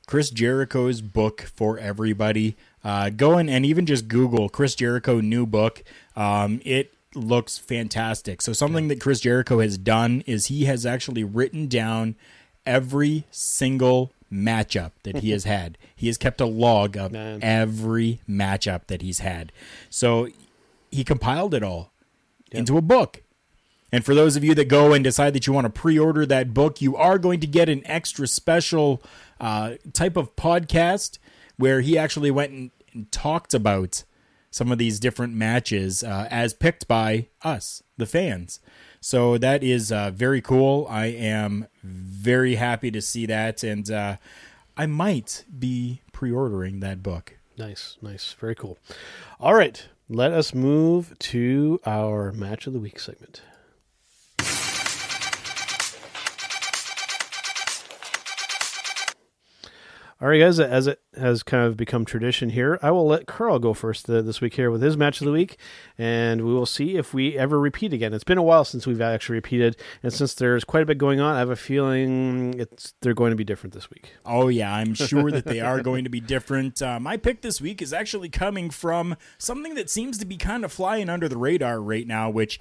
[0.06, 2.56] Chris Jericho's book for everybody.
[2.84, 5.82] Uh, go in and even just Google Chris Jericho new book.
[6.14, 8.42] Um, it looks fantastic.
[8.42, 12.16] So something that Chris Jericho has done is he has actually written down
[12.66, 15.78] every single matchup that he has had.
[15.94, 17.40] He has kept a log of Man.
[17.42, 19.52] every matchup that he's had.
[19.90, 20.28] So
[20.90, 21.92] he compiled it all
[22.50, 23.22] into a book.
[23.92, 26.52] And for those of you that go and decide that you want to pre-order that
[26.52, 29.00] book, you are going to get an extra special
[29.40, 31.18] uh, type of podcast
[31.56, 34.02] where he actually went and, and talked about
[34.50, 38.60] some of these different matches uh, as picked by us, the fans.
[39.00, 40.86] So that is uh, very cool.
[40.88, 44.16] I am very happy to see that, and uh,
[44.76, 47.38] I might be pre-ordering that book.
[47.56, 48.78] Nice, nice, very cool.
[49.38, 53.42] All right, let us move to our match of the week segment.
[60.24, 63.58] All right, guys, as it has kind of become tradition here, I will let Karl
[63.58, 65.58] go first uh, this week here with his match of the week,
[65.98, 68.14] and we will see if we ever repeat again.
[68.14, 71.20] It's been a while since we've actually repeated, and since there's quite a bit going
[71.20, 74.14] on, I have a feeling it's they're going to be different this week.
[74.24, 76.80] Oh yeah, I'm sure that they are going to be different.
[76.80, 80.64] Uh, my pick this week is actually coming from something that seems to be kind
[80.64, 82.58] of flying under the radar right now, which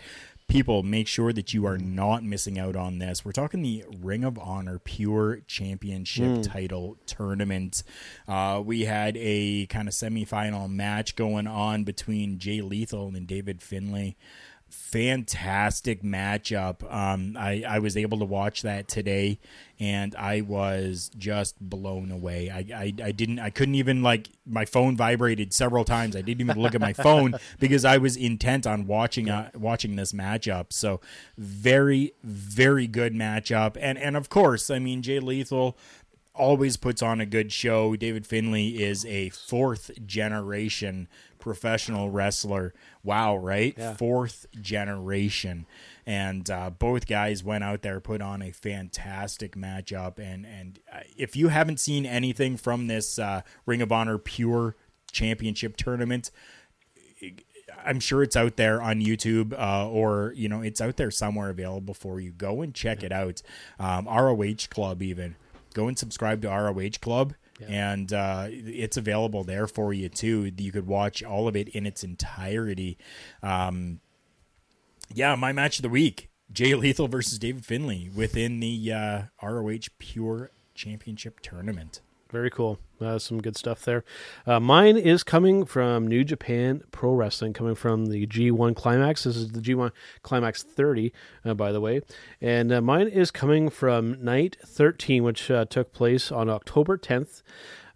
[0.47, 3.23] people make sure that you are not missing out on this.
[3.25, 7.83] We're talking the Ring of Honor Pure Championship title tournament.
[8.27, 13.61] Uh, we had a kind of semifinal match going on between Jay Lethal and David
[13.61, 14.15] Finlay
[14.73, 16.83] fantastic matchup.
[16.93, 19.39] Um, I, I was able to watch that today,
[19.79, 22.49] and I was just blown away.
[22.49, 26.15] I, I, I didn't I couldn't even like my phone vibrated several times.
[26.15, 29.95] I didn't even look at my phone because I was intent on watching uh, watching
[29.95, 30.73] this matchup.
[30.73, 31.01] So
[31.37, 35.77] very very good matchup, and and of course I mean Jay Lethal
[36.35, 37.95] always puts on a good show.
[37.95, 41.07] David Finlay is a fourth generation
[41.43, 42.73] professional wrestler.
[43.03, 43.75] Wow, right?
[43.77, 43.95] Yeah.
[43.95, 45.65] Fourth generation.
[46.05, 50.19] And uh, both guys went out there, put on a fantastic matchup.
[50.19, 54.77] And, and uh, if you haven't seen anything from this uh, Ring of Honor Pure
[55.11, 56.31] Championship tournament,
[57.85, 61.49] I'm sure it's out there on YouTube uh, or you know it's out there somewhere
[61.49, 62.31] available for you.
[62.31, 63.41] Go and check it out.
[63.79, 65.35] Um, ROH Club even
[65.73, 67.33] go and subscribe to ROH Club.
[67.67, 70.51] And uh, it's available there for you too.
[70.57, 72.97] You could watch all of it in its entirety.
[73.41, 73.99] Um,
[75.13, 79.89] yeah, my match of the week: Jay Lethal versus David Finlay within the uh, ROH
[79.99, 82.01] Pure Championship tournament.
[82.33, 82.79] Very cool.
[82.99, 84.03] Uh, some good stuff there.
[84.47, 89.25] Uh, mine is coming from New Japan Pro Wrestling, coming from the G1 Climax.
[89.25, 89.91] This is the G1
[90.23, 91.13] Climax 30,
[91.45, 92.01] uh, by the way.
[92.41, 97.43] And uh, mine is coming from Night 13, which uh, took place on October 10th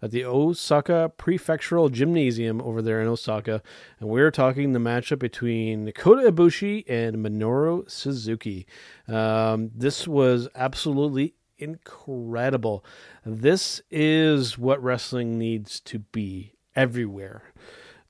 [0.00, 3.60] at the Osaka Prefectural Gymnasium over there in Osaka.
[3.98, 8.68] And we're talking the matchup between Kota Ibushi and Minoru Suzuki.
[9.08, 12.84] Um, this was absolutely incredible.
[13.24, 17.52] This is what wrestling needs to be everywhere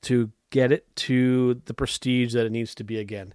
[0.02, 3.34] to get it to the prestige that it needs to be again.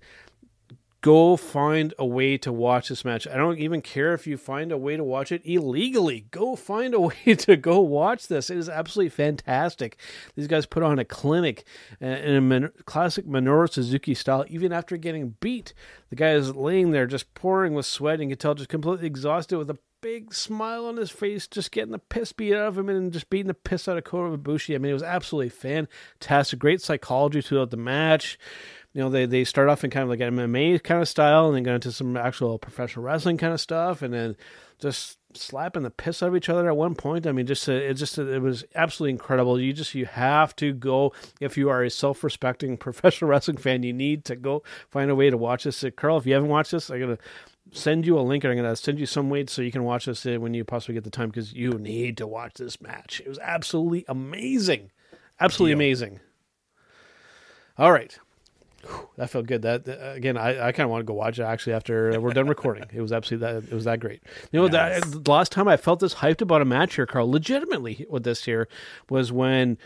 [1.01, 3.27] Go find a way to watch this match.
[3.27, 6.27] I don't even care if you find a way to watch it illegally.
[6.31, 8.49] Go find a way to go watch this.
[8.49, 9.97] It is absolutely fantastic.
[10.35, 11.65] These guys put on a clinic
[12.01, 15.73] uh, in a classic Minoru Suzuki style, even after getting beat.
[16.09, 19.07] The guy is laying there just pouring with sweat and you can tell just completely
[19.07, 22.77] exhausted with a big smile on his face, just getting the piss beat out of
[22.77, 24.75] him and just beating the piss out of Kota Ibushi.
[24.75, 26.59] I mean, it was absolutely fantastic.
[26.59, 28.37] Great psychology throughout the match.
[28.93, 31.47] You know, they, they start off in kind of like an MMA kind of style
[31.47, 34.35] and then go into some actual professional wrestling kind of stuff and then
[34.77, 37.25] just slapping the piss out of each other at one point.
[37.25, 39.59] I mean, just uh, it just it was absolutely incredible.
[39.59, 43.83] You just you have to go if you are a self-respecting professional wrestling fan.
[43.83, 45.83] You need to go find a way to watch this.
[45.83, 47.17] Uh, Karl, if you haven't watched this, I'm gonna
[47.73, 48.43] send you a link.
[48.43, 50.93] And I'm gonna send you some way so you can watch this when you possibly
[50.95, 53.21] get the time because you need to watch this match.
[53.25, 54.91] It was absolutely amazing,
[55.39, 55.79] absolutely Deal.
[55.79, 56.19] amazing.
[57.77, 58.17] All right.
[58.85, 59.61] Whew, That felt good.
[59.61, 62.47] That again, I, I kind of want to go watch it actually after we're done
[62.47, 62.83] recording.
[62.93, 64.21] It was absolutely that it was that great.
[64.51, 65.01] You know, Nice.
[65.03, 68.23] that, the last time I felt this hyped about a match here, Karl, legitimately with
[68.23, 68.67] this here,
[69.09, 69.77] was when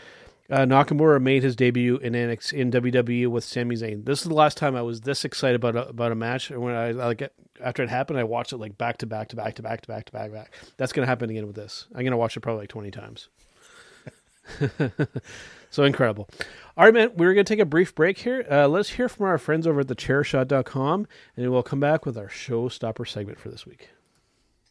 [0.50, 4.04] uh, Nakamura made his debut in NXT in WWE with Sami Zayn.
[4.04, 6.50] This is the last time I was this excited about a, about a match.
[6.50, 7.30] And when I like
[7.60, 9.88] after it happened, I watched it like back to back to back to back to
[9.88, 10.54] back to back to back.
[10.76, 11.86] That's gonna happen again with this.
[11.94, 13.28] I'm gonna watch it probably like 20 times.
[15.70, 16.28] so incredible.
[16.76, 18.46] All right, man, we're going to take a brief break here.
[18.50, 22.28] Uh, let's hear from our friends over at thechairshot.com, and we'll come back with our
[22.28, 23.90] showstopper segment for this week.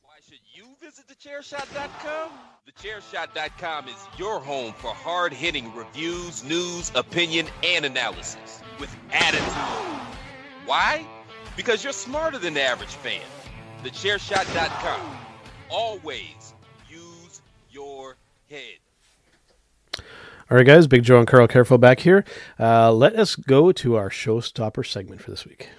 [0.04, 2.32] Why should you visit thechairshot.com?
[2.68, 9.42] Thechairshot.com is your home for hard hitting reviews, news, opinion, and analysis with attitude.
[10.66, 11.06] Why?
[11.56, 13.22] Because you're smarter than the average fan.
[13.84, 15.18] Thechairshot.com.
[15.70, 16.54] Always
[16.90, 17.42] use
[17.72, 18.18] your
[18.50, 18.78] head.
[20.50, 22.24] All right, guys, Big Joe and Karl Karufel back here.
[22.60, 25.70] Uh, let us go to our showstopper segment for this week.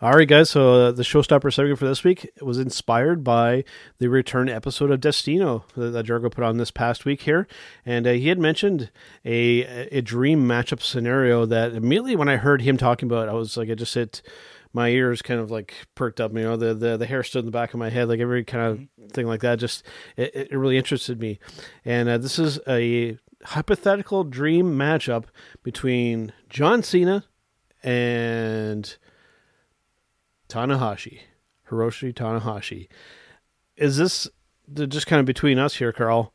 [0.00, 0.50] All right, guys.
[0.50, 3.64] So uh, the showstopper segment for this week was inspired by
[3.98, 7.48] the return episode of Destino that, that Jargo put on this past week here,
[7.84, 8.92] and uh, he had mentioned
[9.24, 13.34] a a dream matchup scenario that immediately when I heard him talking about, it, I
[13.34, 14.22] was like, I just hit
[14.72, 16.32] my ears kind of like perked up.
[16.32, 18.44] You know, the the, the hair stood in the back of my head, like every
[18.44, 19.58] kind of thing like that.
[19.58, 19.82] Just
[20.16, 21.40] it, it really interested me,
[21.84, 25.24] and uh, this is a hypothetical dream matchup
[25.64, 27.24] between John Cena
[27.82, 28.96] and
[30.48, 31.20] Tanahashi,
[31.70, 32.88] Hiroshi Tanahashi.
[33.76, 34.28] Is this
[34.72, 36.32] just kind of between us here, Karl?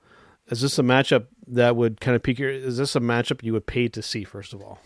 [0.50, 2.50] Is this a matchup that would kind of pique your?
[2.50, 4.24] Is this a matchup you would pay to see?
[4.24, 4.80] First of all,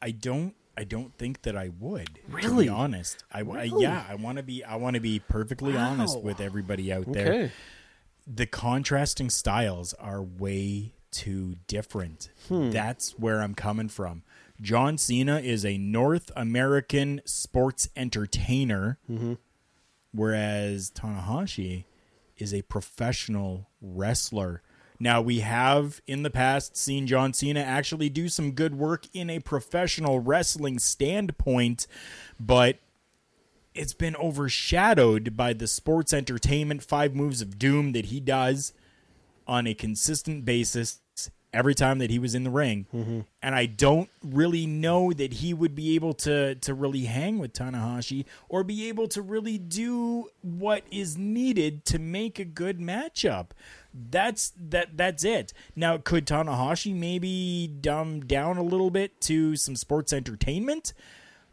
[0.00, 0.54] I don't.
[0.76, 2.06] I don't think that I would.
[2.14, 2.64] To Really?
[2.64, 4.04] be honest, I, I- yeah.
[4.08, 4.64] I want to be.
[4.64, 7.52] I want to be perfectly honest with everybody out there.
[8.26, 12.30] the contrasting styles are way too different.
[12.48, 12.70] Hmm.
[12.70, 14.22] That's where I'm coming from.
[14.62, 19.34] John Cena is a North American sports entertainer, Mm-hmm.
[20.12, 21.84] whereas Tanahashi
[22.38, 24.62] is a professional wrestler.
[24.98, 29.28] Now, we have in the past seen John Cena actually do some good work in
[29.30, 31.86] a professional wrestling standpoint,
[32.38, 32.78] but
[33.74, 38.72] it's been overshadowed by the sports entertainment five moves of doom that he does
[39.46, 41.00] on a consistent basis
[41.52, 42.86] every time that he was in the ring,
[43.42, 47.52] and I don't really know that he would be able to to really hang with
[47.52, 53.48] Tanahashi or be able to really do what is needed to make a good matchup.
[53.92, 55.52] That's that that's it.
[55.76, 60.94] Now, could Tanahashi maybe dumb down a little bit to some sports entertainment?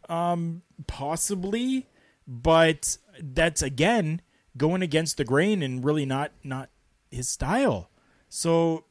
[0.07, 1.87] Um, possibly,
[2.25, 4.21] but that's again
[4.57, 6.69] going against the grain and really not not
[7.11, 7.89] his style.
[8.29, 8.85] So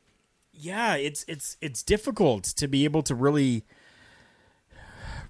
[0.59, 3.65] yeah, it's it's it's difficult to be able to really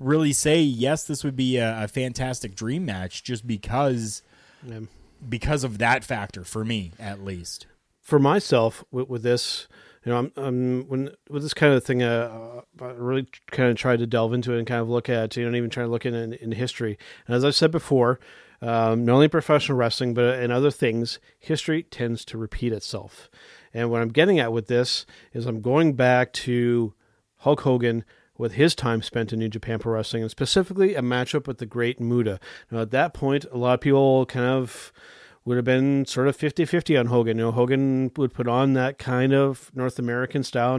[0.01, 4.23] really say yes, this would be a, a fantastic dream match just because
[4.67, 4.81] Yeah.
[5.29, 7.67] because of that factor for me at least.
[8.01, 9.67] for myself with, with this,
[10.05, 13.77] you know, I'm, I'm when with this kind of thing, uh, I really kind of
[13.77, 15.91] tried to delve into it and kind of look at, you know, even try to
[15.91, 16.97] look in, in, in history.
[17.27, 18.19] And as I've said before,
[18.63, 23.29] um, not only professional wrestling, but in other things, history tends to repeat itself.
[23.73, 26.95] And what I'm getting at with this is I'm going back to
[27.39, 28.05] Hulk Hogan
[28.37, 31.67] with his time spent in New Japan Pro Wrestling, and specifically a matchup with the
[31.67, 32.39] Great Muta.
[32.71, 34.93] Now, at that point, a lot of people kind of
[35.45, 37.39] would have been sort of 50-50 on Hogan.
[37.39, 40.75] You know, Hogan would put on that kind of North American style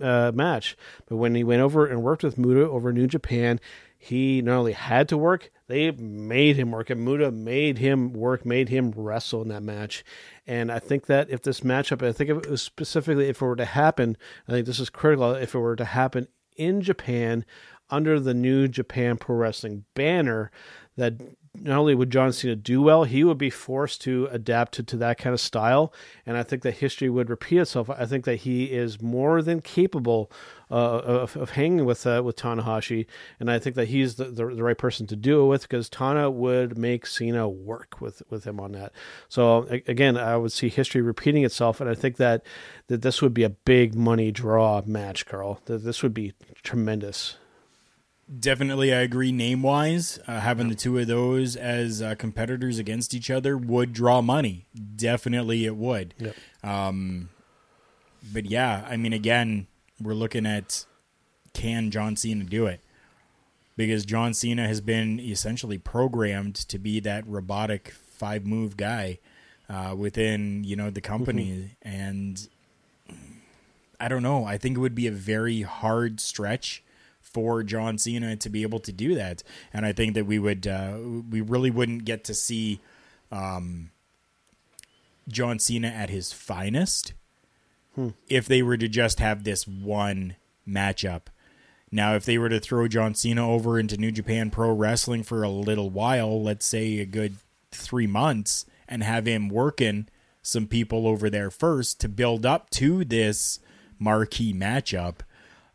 [0.00, 0.76] uh, match.
[1.06, 3.60] But when he went over and worked with Muda over New Japan,
[3.98, 6.90] he not only had to work, they made him work.
[6.90, 10.04] And Muta made him work, made him wrestle in that match.
[10.46, 13.44] And I think that if this matchup, I think if it was specifically if it
[13.44, 14.16] were to happen,
[14.48, 15.32] I think this is critical.
[15.32, 17.44] If it were to happen in Japan
[17.90, 20.50] under the New Japan Pro Wrestling banner,
[20.96, 21.14] that
[21.62, 24.96] not only would John Cena do well, he would be forced to adapt to, to
[24.98, 25.92] that kind of style.
[26.24, 27.90] And I think that history would repeat itself.
[27.90, 30.30] I think that he is more than capable
[30.70, 33.06] uh, of, of hanging with uh, with Tanahashi.
[33.38, 35.88] And I think that he's the, the, the right person to do it with because
[35.88, 38.92] Tana would make Cena work with, with him on that.
[39.28, 41.80] So, again, I would see history repeating itself.
[41.80, 42.44] And I think that,
[42.88, 45.60] that this would be a big money draw match, Karl.
[45.66, 46.32] That this would be
[46.62, 47.36] tremendous.
[48.40, 49.30] Definitely, I agree.
[49.30, 53.92] Name wise, uh, having the two of those as uh, competitors against each other would
[53.92, 54.66] draw money.
[54.96, 56.12] Definitely, it would.
[56.18, 56.34] Yep.
[56.64, 57.28] Um,
[58.32, 59.68] but yeah, I mean, again,
[60.00, 60.86] we're looking at
[61.54, 62.80] can John Cena do it?
[63.76, 69.18] Because John Cena has been essentially programmed to be that robotic five move guy
[69.68, 72.48] uh, within you know the company, and
[74.00, 74.44] I don't know.
[74.44, 76.82] I think it would be a very hard stretch
[77.36, 80.66] for John Cena to be able to do that, and I think that we would
[80.66, 80.96] uh,
[81.30, 82.80] we really wouldn't get to see
[83.30, 83.90] um,
[85.28, 87.12] John Cena at his finest
[88.26, 91.24] if they were to just have this one matchup.
[91.92, 95.42] Now, if they were to throw John Cena over into New Japan Pro Wrestling for
[95.42, 97.36] a little while, let's say a good
[97.70, 100.08] three months, and have him working
[100.40, 103.60] some people over there first to build up to this
[103.98, 105.16] marquee matchup,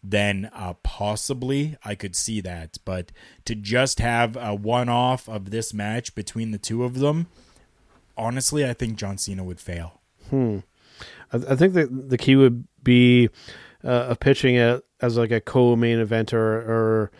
[0.03, 2.77] then uh, possibly I could see that.
[2.85, 3.11] But
[3.45, 7.27] to just have a one off of this match between the two of them,
[8.17, 10.01] honestly, I think John Cena would fail.
[11.31, 13.29] I, I think that the key would be
[13.83, 17.11] uh, pitching it as like a co-main event or, or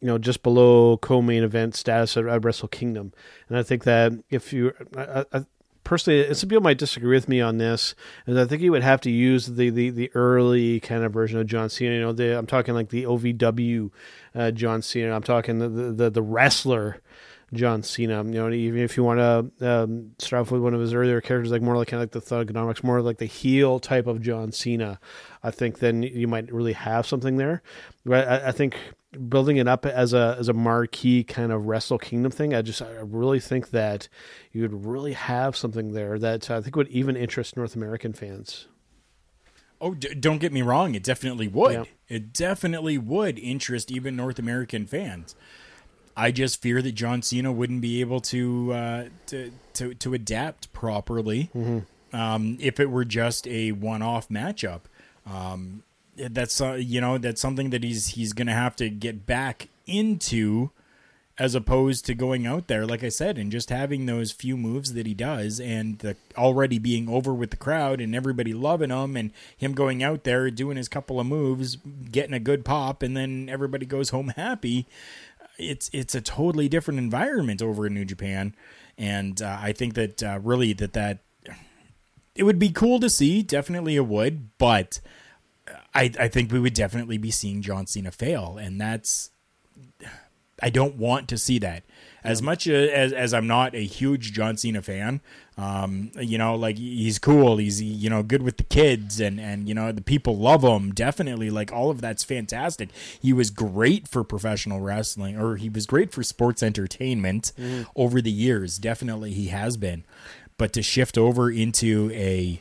[0.00, 3.12] you know just below co-main event status at, at Wrestle Kingdom.
[3.48, 5.44] And I think that if you, I, I,
[5.84, 7.94] personally, some people might disagree with me on this,
[8.26, 11.38] is I think you would have to use the the, the early kind of version
[11.38, 11.94] of John Cena.
[11.94, 13.90] You know, the, I'm talking like the OVW
[14.34, 15.14] uh, John Cena.
[15.14, 17.00] I'm talking the the, the wrestler.
[17.52, 18.24] John Cena.
[18.24, 21.20] You know, even if you want to um, start off with one of his earlier
[21.20, 24.20] characters, like more like kind of like the Thuganomics, more like the heel type of
[24.20, 24.98] John Cena,
[25.42, 27.62] I think then you might really have something there.
[28.04, 28.76] But I, I think
[29.28, 32.82] building it up as a as a marquee kind of Wrestle Kingdom thing, I just
[32.82, 34.08] I really think that
[34.52, 38.68] you would really have something there that I think would even interest North American fans.
[39.80, 40.94] Oh, d- don't get me wrong.
[40.94, 41.72] It definitely would.
[41.74, 41.84] Yeah.
[42.08, 45.34] It definitely would interest even North American fans.
[46.16, 50.72] I just fear that John Cena wouldn't be able to uh, to, to to adapt
[50.72, 51.50] properly
[52.12, 54.82] um, if it were just a one-off matchup.
[55.26, 55.82] Um,
[56.16, 59.68] that's uh, you know that's something that he's he's going to have to get back
[59.86, 60.70] into
[61.36, 64.92] as opposed to going out there like I said and just having those few moves
[64.92, 69.16] that he does and the already being over with the crowd and everybody loving him
[69.16, 71.76] and him going out there doing his couple of moves
[72.12, 74.86] getting a good pop and then everybody goes home happy
[75.58, 78.54] it's it's a totally different environment over in New Japan.
[78.96, 81.18] And uh, I think that uh, really that that
[82.34, 83.42] it would be cool to see.
[83.42, 84.56] Definitely it would.
[84.58, 85.00] But
[85.94, 89.30] I, I think we would definitely be seeing John Cena fail, and that's
[90.62, 91.84] I don't want to see that.
[92.24, 95.20] As much as as I'm not a huge John Cena fan,
[95.58, 99.68] um, you know, like he's cool, he's you know good with the kids, and and
[99.68, 100.92] you know the people love him.
[100.92, 102.88] Definitely, like all of that's fantastic.
[103.20, 107.52] He was great for professional wrestling, or he was great for sports entertainment
[107.94, 108.78] over the years.
[108.78, 110.04] Definitely, he has been.
[110.56, 112.60] But to shift over into a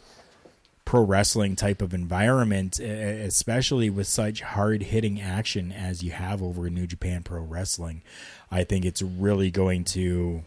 [0.86, 6.68] pro wrestling type of environment, especially with such hard hitting action as you have over
[6.68, 8.02] in New Japan Pro Wrestling,
[8.52, 10.44] I think it's really going to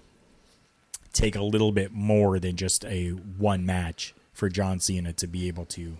[1.13, 5.49] take a little bit more than just a one match for John Cena to be
[5.49, 5.97] able to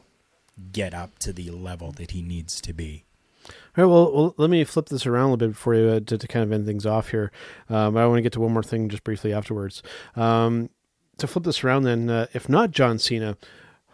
[0.73, 3.05] get up to the level that he needs to be.
[3.49, 6.01] All right, well, well, let me flip this around a little bit before you uh,
[6.01, 7.31] to, to kind of end things off here.
[7.71, 9.83] Um, I want to get to one more thing just briefly afterwards.
[10.17, 10.71] Um,
[11.19, 13.37] to flip this around, then, uh, if not John Cena,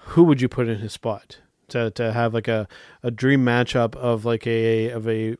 [0.06, 1.38] who would you put in his spot
[1.68, 2.68] to to have like a,
[3.02, 5.36] a dream matchup of like a of a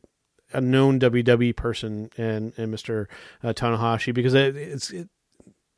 [0.53, 3.07] a known WWE person and and Mister
[3.43, 5.09] uh, Tanahashi because it, it's it,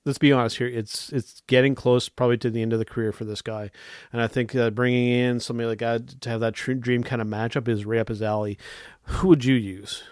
[0.05, 3.11] let's be honest here it's it's getting close probably to the end of the career
[3.11, 3.71] for this guy
[4.13, 7.21] and I think uh, bringing in somebody like that to have that tr- dream kind
[7.21, 8.57] of matchup is right up his alley.
[9.03, 10.03] Who would you use?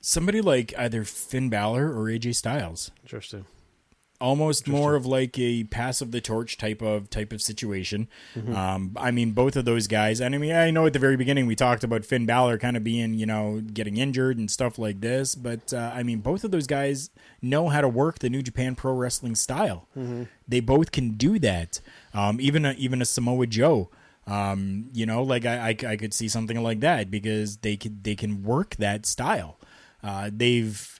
[0.00, 2.90] Somebody like either Finn Balor or AJ Styles.
[3.02, 3.46] Interesting.
[4.20, 8.08] Almost more of like a pass of the torch type of type of situation.
[8.56, 11.16] Um, I mean, both of those guys, and I mean, I know at the very
[11.16, 14.78] beginning we talked about Finn Balor kind of being, you know, getting injured and stuff
[14.78, 17.10] like this, but uh, I mean, both of those guys
[17.42, 19.88] know how to work the New Japan Pro Wrestling style.
[20.48, 21.80] They both can do that.
[22.14, 23.90] Um, even a, even a Samoa Joe.
[24.26, 28.04] Um, you know, like I, I, I could see something like that because they could
[28.04, 29.58] they can work that style.
[30.02, 30.98] Uh, they've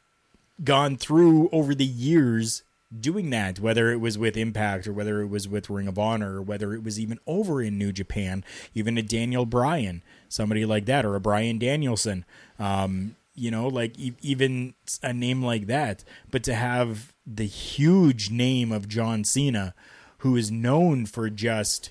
[0.62, 2.64] gone through over the years
[3.01, 6.36] doing that, whether it was with Impact or whether it was with Ring of Honor
[6.36, 10.86] or whether it was even over in New Japan, even a Daniel Bryan, somebody like
[10.86, 12.24] that, or a Brian Danielson.
[12.59, 16.05] Um, you know, like e- even a name like that.
[16.30, 19.74] But to have the huge name of John Cena,
[20.18, 21.90] who is known for just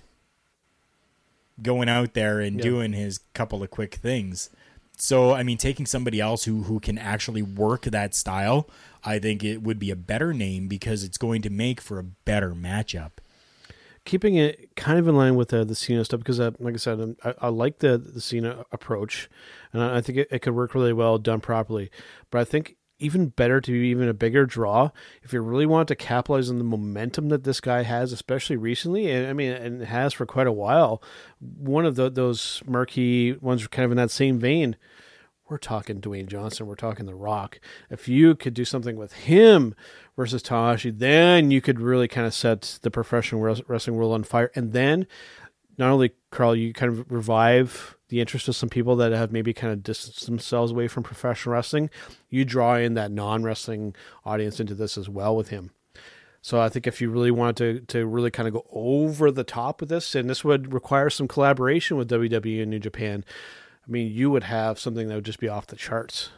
[1.62, 4.50] going out there and doing his couple of quick things.
[4.98, 8.70] So, I mean, taking somebody else who who can actually work that style,
[9.06, 12.04] I think it would be a better name because it's going to make for a
[12.04, 13.12] better matchup.
[14.06, 16.78] keeping it kind of in line with the the Cena stuff because, uh, like I
[16.78, 19.30] said, um, I, I like the the Cena approach,
[19.72, 21.90] and I, I think it, it could work really well done properly.
[22.32, 24.90] But I think even better to be even a bigger draw
[25.24, 29.12] if you really want to capitalize on the momentum that this guy has, especially recently,
[29.12, 31.02] and I mean, and has for quite a while.
[31.40, 34.78] One of the, those murky ones, kind of in that same vein.
[35.54, 36.66] We're talking Dwayne Johnson.
[36.66, 37.60] We're talking The Rock.
[37.92, 39.76] If you could do something with him
[40.16, 44.50] versus Tanahashi, then you could really kind of set the professional wrestling world on fire.
[44.56, 45.06] And then,
[45.78, 49.54] not only Karl, you kind of revive the interest of some people that have maybe
[49.54, 51.92] kind of distanced themselves away from professional wrestling.
[52.32, 53.94] You draw in that non-wrestling
[54.26, 55.70] audience into this as well with him.
[56.42, 59.44] So I think if you really wanted to to really kind of go over the
[59.44, 63.24] top with this, and this would require some collaboration with WWE and New Japan.
[63.88, 66.30] I mean, you would have something that would just be off the charts.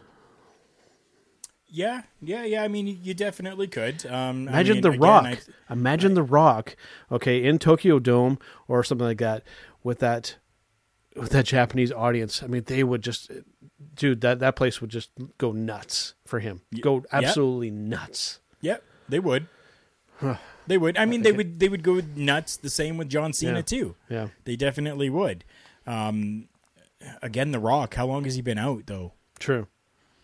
[1.68, 2.64] Yeah, yeah, yeah.
[2.64, 4.06] I mean, you definitely could.
[4.06, 5.26] Um, I Imagine mean, The again, Rock.
[5.70, 6.76] I- Imagine The Rock,
[7.12, 9.44] okay, in Tokyo Dome or something like that,
[9.84, 10.38] with that
[11.16, 12.44] with that Japanese audience.
[12.44, 13.32] I mean, they would just,
[13.96, 16.62] dude, that that place would just go nuts for him.
[16.82, 18.40] Go absolutely nuts.
[18.62, 19.48] Yep, they would.
[20.68, 20.98] they would.
[20.98, 21.60] I mean, they would.
[21.60, 22.58] They would go nuts.
[22.58, 23.62] The same with John Cena Yeah.
[23.64, 23.96] too.
[24.10, 24.28] Yeah.
[24.46, 25.44] They definitely would.
[25.88, 26.48] Um,
[27.22, 27.96] again, The Rock.
[27.96, 29.14] How long has he been out though?
[29.40, 29.68] True.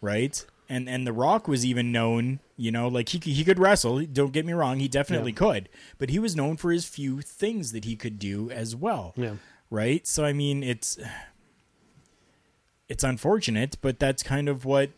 [0.02, 0.44] Right.
[0.70, 2.40] And and The Rock was even known.
[2.58, 4.06] You know, like he could- he could wrestle.
[4.06, 4.80] Don't get me wrong.
[4.80, 5.68] He definitely could.
[5.98, 9.14] But he was known for his few things that he could do as well.
[9.16, 9.36] Yeah.
[9.70, 10.06] Right.
[10.06, 10.98] So I mean, it's
[12.88, 14.90] it's unfortunate, but that's kind of what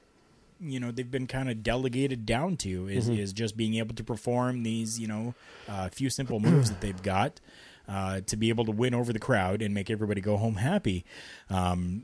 [0.59, 4.03] you know they've been kind of delegated down to is is just being able to
[4.03, 5.34] perform these you know
[5.67, 7.39] uh, few simple moves that they've got
[7.88, 11.05] uh, to be able to win over the crowd and make everybody go home happy.
[11.49, 12.03] Um,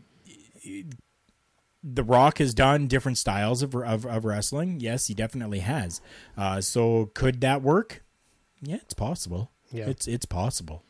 [1.83, 4.79] the Rock has done different styles of, of, of wrestling.
[4.79, 6.01] Yes, he definitely has.
[6.37, 8.03] Uh, so could that work?
[8.61, 9.51] Yeah, it's possible.
[9.71, 9.87] Yeah.
[9.87, 10.83] It's it's possible.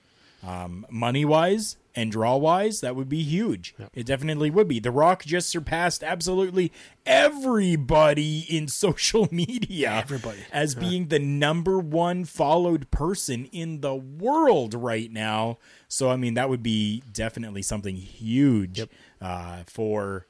[0.46, 3.76] Um, money wise and draw wise, that would be huge.
[3.94, 4.80] It definitely would be.
[4.80, 6.72] The Rock just surpassed absolutely
[7.06, 9.92] everybody in social media.
[9.92, 10.40] Everybody.
[10.52, 15.58] as being the number one followed person in the world right now.
[15.90, 18.88] So I mean, that would be definitely something huge
[19.20, 20.26] uh, for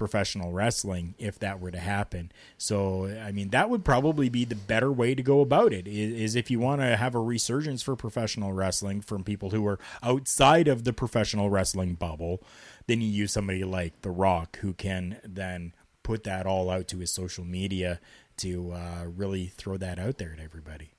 [0.00, 2.32] professional wrestling if that were to happen.
[2.56, 5.86] So I mean, that would probably be the better way to go about it.
[5.86, 9.66] Is, is if you want to have a resurgence for professional wrestling from people who
[9.66, 12.42] are outside of the professional wrestling bubble,
[12.86, 16.96] then you use somebody like The Rock who can then put that all out to
[16.96, 18.00] his social media
[18.38, 20.92] to uh, really throw that out there to everybody.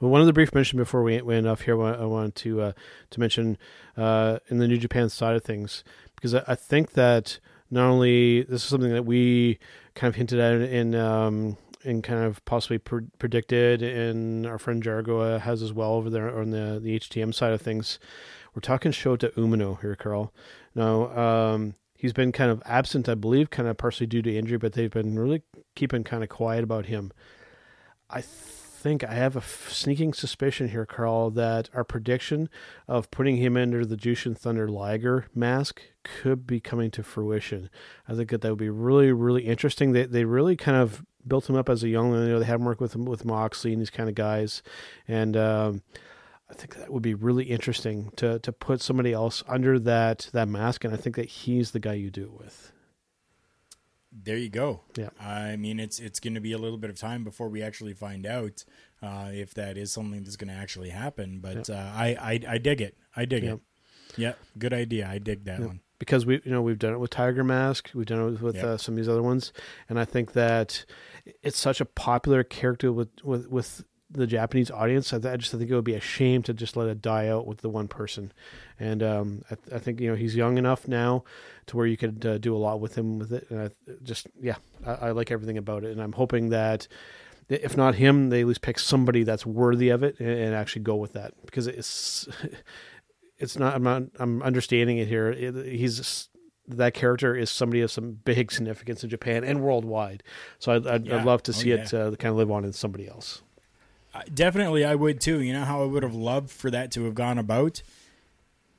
[0.00, 2.72] Well, one of the brief mention before we went off here, I wanted to uh,
[3.10, 3.56] to mention
[3.96, 5.82] uh, in the New Japan side of things
[6.14, 7.38] because I, I think that
[7.70, 9.58] not only this is something that we
[9.94, 14.82] kind of hinted at in um, and kind of possibly pre- predicted, and our friend
[14.82, 17.98] Jargo has as well over there on the the HTM side of things.
[18.54, 20.32] We're talking Shota Umino here, Karl.
[20.74, 24.56] Now, um, he's been kind of absent, I believe, kind of partially due to injury,
[24.56, 25.42] but they've been really
[25.74, 27.12] keeping kind of quiet about him.
[28.08, 32.48] I think I have a f- sneaking suspicion here, Karl, that our prediction
[32.86, 35.82] of putting him under the Jushin Thunder Liger mask
[36.22, 37.68] could be coming to fruition.
[38.08, 39.92] I think that that would be really, really interesting.
[39.92, 42.12] They they really kind of built him up as a young.
[42.12, 44.62] You know, they have him work with him with Moxley and these kind of guys,
[45.08, 45.36] and.
[45.36, 45.82] Um,
[46.48, 50.46] I think that would be really interesting to to put somebody else under that that
[50.46, 52.70] mask, and I think that he's the guy you do it with.
[54.12, 54.82] There you go.
[54.96, 55.10] Yeah.
[55.20, 57.94] I mean, it's it's going to be a little bit of time before we actually
[57.94, 58.64] find out
[59.02, 61.40] uh, if that is something that's going to actually happen.
[61.40, 62.96] But uh, I, I I dig it.
[63.16, 63.54] I dig Yep.
[63.54, 63.60] it.
[64.16, 65.08] Yeah, good idea.
[65.10, 65.80] I dig that one.
[65.98, 68.56] Because we you know we've done it with Tiger Mask, we've done it with, with
[68.56, 68.64] Yep.
[68.64, 69.52] uh, some of these other ones,
[69.88, 70.84] and I think that
[71.42, 75.12] it's such a popular character with with with the Japanese audience.
[75.12, 77.26] I, th- I just think it would be a shame to just let it die
[77.28, 78.32] out with the one person,
[78.78, 81.24] and um, I, I think you know he's young enough now
[81.66, 83.70] to where you could uh, do a lot with him with it, and I
[84.04, 84.56] just yeah,
[84.86, 86.86] I, I like everything about it, and I'm hoping that.
[87.48, 90.96] If not him, they at least pick somebody that's worthy of it and actually go
[90.96, 92.26] with that because it's
[93.38, 93.74] it's not.
[93.74, 94.02] I'm not.
[94.18, 95.30] I'm understanding it here.
[95.30, 96.28] It, he's
[96.68, 100.22] that character is somebody of some big significance in Japan and worldwide.
[100.58, 101.18] So I'd, I'd, Yeah.
[101.18, 103.42] I'd love to Oh, see it uh, kind of live on in somebody else.
[104.12, 105.40] Uh, definitely, I would too.
[105.42, 107.82] You know how I would have loved for that to have gone about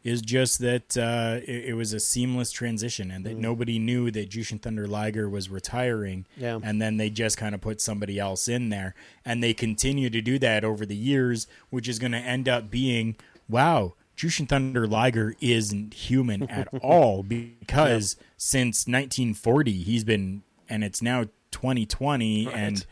[0.03, 4.29] is just that uh, it, it was a seamless transition, and that nobody knew that
[4.29, 6.25] Jushin Thunder Liger was retiring.
[6.37, 6.59] Yeah.
[6.63, 10.21] and then they just kind of put somebody else in there, and they continue to
[10.21, 13.15] do that over the years, which is going to end up being
[13.49, 13.93] wow.
[14.17, 21.25] Jushin Thunder Liger isn't human at all because since 1940 he's been, and it's now
[21.51, 22.85] 2020, and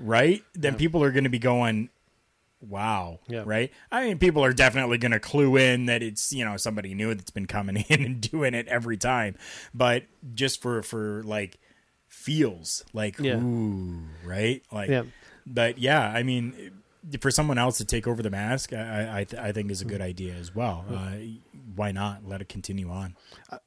[0.00, 1.90] right, then people are going to be going,
[2.60, 3.42] wow, Yeah.
[3.44, 3.70] right?
[3.90, 7.14] I mean, people are definitely going to clue in that it's you know somebody new
[7.14, 9.36] that's been coming in and doing it every time,
[9.74, 10.04] but
[10.34, 11.58] just for for like
[12.08, 13.36] feels like Yeah.
[13.40, 14.62] ooh, right?
[14.72, 14.88] Like,
[15.46, 16.72] but yeah, I mean.
[17.20, 19.84] For someone else to take over the mask, I I, th- I think is a
[19.84, 20.84] good idea as well.
[20.88, 21.12] Uh,
[21.74, 23.16] why not let it continue on?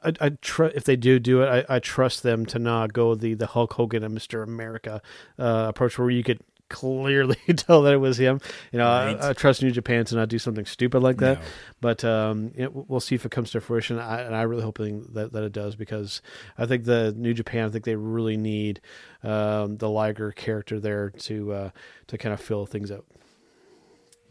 [0.03, 3.13] I, I tr- if they do do it, I, I trust them to not go
[3.15, 5.01] the the Hulk Hogan and Mister America
[5.37, 6.39] uh, approach where you could
[6.69, 8.39] clearly tell that it was him.
[8.71, 9.17] You know, Right.
[9.21, 11.39] I, I trust New Japan to not do something stupid like that.
[11.39, 11.45] No.
[11.81, 13.99] But um, you know, we'll see if it comes to fruition.
[13.99, 16.21] I, and I really hoping that, that it does because
[16.57, 18.81] I think the New Japan, I think they really need
[19.23, 21.69] um, the Liger character there to uh,
[22.07, 23.05] to kind of fill things out.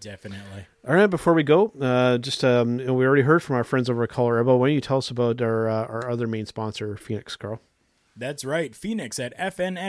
[0.04, 0.66] Definitely.
[0.86, 4.02] All right, before we go, uh, just um, we already heard from our friends over
[4.02, 4.58] at Collar Elbow.
[4.58, 7.62] Why don't you tell us about our uh, our other main sponsor, Fenix, Karl?
[8.14, 8.74] That's right.
[8.74, 9.84] Fenix at fnxfit.com.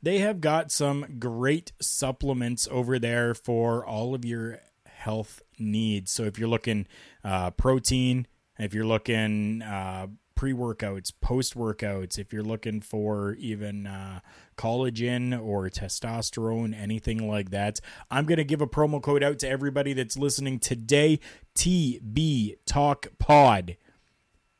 [0.00, 6.12] They have got some great supplements over there for all of your health needs.
[6.12, 6.86] So if you're looking
[7.24, 8.28] uh, protein,
[8.60, 10.06] if you're looking uh,
[10.40, 14.20] pre workouts, post workouts, if you're looking for even uh,
[14.56, 17.78] collagen or testosterone, anything like that,
[18.10, 21.20] I'm going to give a promo code out to everybody that's listening today
[21.56, 23.76] TB Talk Pod.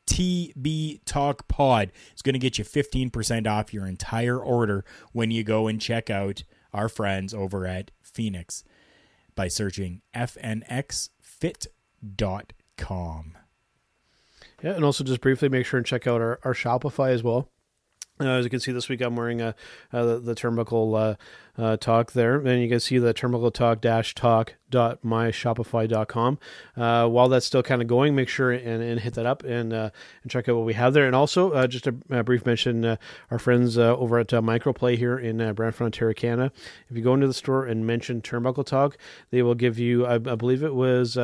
[0.05, 5.43] TB Talk Pod is going to get you 15% off your entire order when you
[5.43, 8.63] go and check out our friends over at Fenix
[9.33, 11.07] by searching fnxfit.com.
[14.63, 17.49] Yeah, and also just briefly make sure and check out our, our Shopify as well.
[18.19, 19.53] Uh, as you can see this week, I'm wearing uh,
[19.91, 21.17] uh, the, the Turnbuckle
[21.57, 26.37] uh, uh, talk there, and you can see the Turnbuckle talk dash talk dot myshopify.com.
[26.77, 29.73] Uh, while that's still kind of going, make sure and, and hit that up and
[29.73, 29.91] and
[30.29, 31.07] check out what we have there.
[31.07, 32.97] And also, just a, a brief mention,
[33.31, 36.51] our friends over at Microplay here in uh, Brantford, Ontario, Canada.
[36.89, 38.97] If you go into the store and mention Turnbuckle Talk,
[39.31, 41.17] they will give you, I, I believe it was,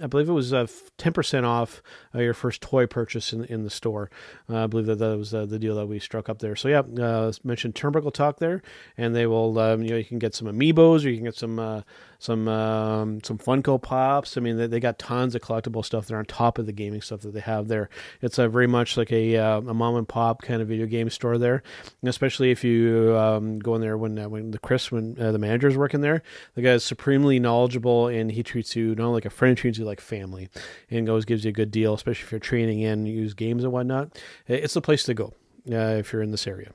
[0.00, 0.66] I believe it was uh,
[0.96, 1.82] ten percent off
[2.14, 4.10] uh, your first toy purchase in in the store.
[4.48, 6.56] Uh, I believe that that was uh, the deal that we struck up there.
[6.56, 8.62] So yeah, uh, mention Turnbuckle Talk there,
[8.96, 11.36] and they will, um, you know, you can get some amiibos or you can get
[11.36, 11.84] some.
[12.20, 14.36] Some um, some Funko Pops.
[14.36, 17.00] I mean, they, they got tons of collectible stuff there on top of the gaming
[17.00, 17.88] stuff that they have there.
[18.20, 21.10] It's a very much like a uh, a mom and pop kind of video game
[21.10, 21.62] store there,
[22.02, 25.30] and especially if you um, go in there when uh, when the Chris when uh,
[25.30, 26.22] the manager is working there.
[26.56, 29.78] The guy is supremely knowledgeable and he treats you not like a friend, he treats
[29.78, 30.48] you like family,
[30.90, 33.72] and always gives you a good deal, especially if you're training in use games and
[33.72, 34.20] whatnot.
[34.48, 35.34] It's the place to go
[35.70, 36.72] uh, if you're in this area.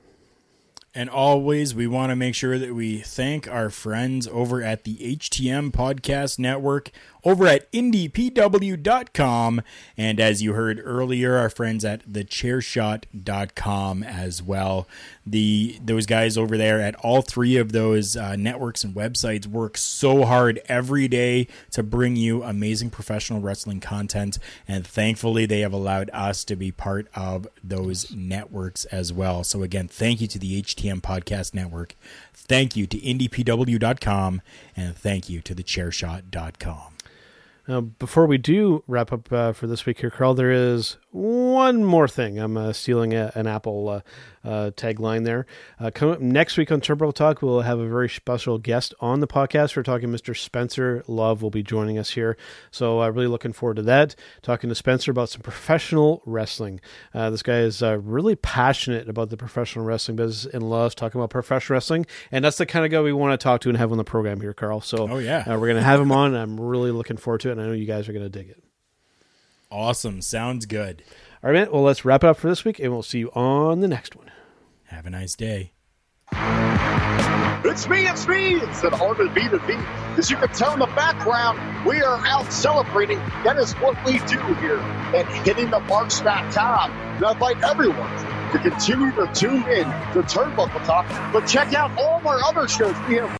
[0.96, 4.94] And always, we want to make sure that we thank our friends over at the
[4.98, 6.92] HTM Podcast Network,
[7.24, 9.62] over at indypw.com,
[9.96, 14.86] and as you heard earlier, our friends at thechairshot.com as well.
[15.26, 19.76] The those guys over there at all three of those uh, networks and websites work
[19.76, 24.38] so hard every day to bring you amazing professional wrestling content,
[24.68, 29.44] and thankfully, they have allowed us to be part of those networks as well.
[29.44, 31.94] So again, thank you to the HTM Podcast Network.
[32.34, 34.42] Thank you to indypw.com
[34.76, 36.93] and thank you to thechairshot.com.
[37.66, 41.84] Now, before we do wrap up uh, for this week here, Karl, there is one
[41.84, 42.40] more thing.
[42.40, 44.00] I'm uh, stealing a, an Apple uh,
[44.42, 45.46] uh tagline there.
[45.78, 49.20] Uh, coming up next week on Turbo Talk, we'll have a very special guest on
[49.20, 49.76] the podcast.
[49.76, 50.36] We're talking Mr.
[50.36, 52.36] Spencer Love will be joining us here.
[52.72, 54.16] So, uh, really looking forward to that.
[54.42, 56.80] Talking to Spencer about some professional wrestling.
[57.12, 61.76] this guy is really passionate about the professional wrestling business and loves talking about professional
[61.76, 62.06] wrestling.
[62.32, 64.04] And that's the kind of guy we want to talk to and have on the
[64.04, 64.80] program here, Karl.
[64.80, 65.46] So, oh, yeah.
[65.46, 66.34] we're going to have him on.
[66.34, 68.50] I'm really looking forward to it and I know you guys are going to dig
[68.50, 68.63] it.
[69.74, 70.22] Awesome.
[70.22, 71.02] Sounds good.
[71.42, 71.72] All right, man.
[71.72, 74.14] Well, let's wrap it up for this week, and we'll see you on the next
[74.14, 74.30] one.
[74.84, 75.72] Have a nice day.
[77.64, 78.54] It's me, it's me.
[78.54, 79.74] It's an Armin B to B.
[80.16, 83.18] As you can tell in the background, we are out celebrating.
[83.42, 86.92] That is what we do here at hittingthemarks.com.
[86.92, 88.16] And I'd like everyone
[88.52, 92.68] to continue to tune in to Turnbuckle Talk, but check out all of our other
[92.68, 93.36] shows we have.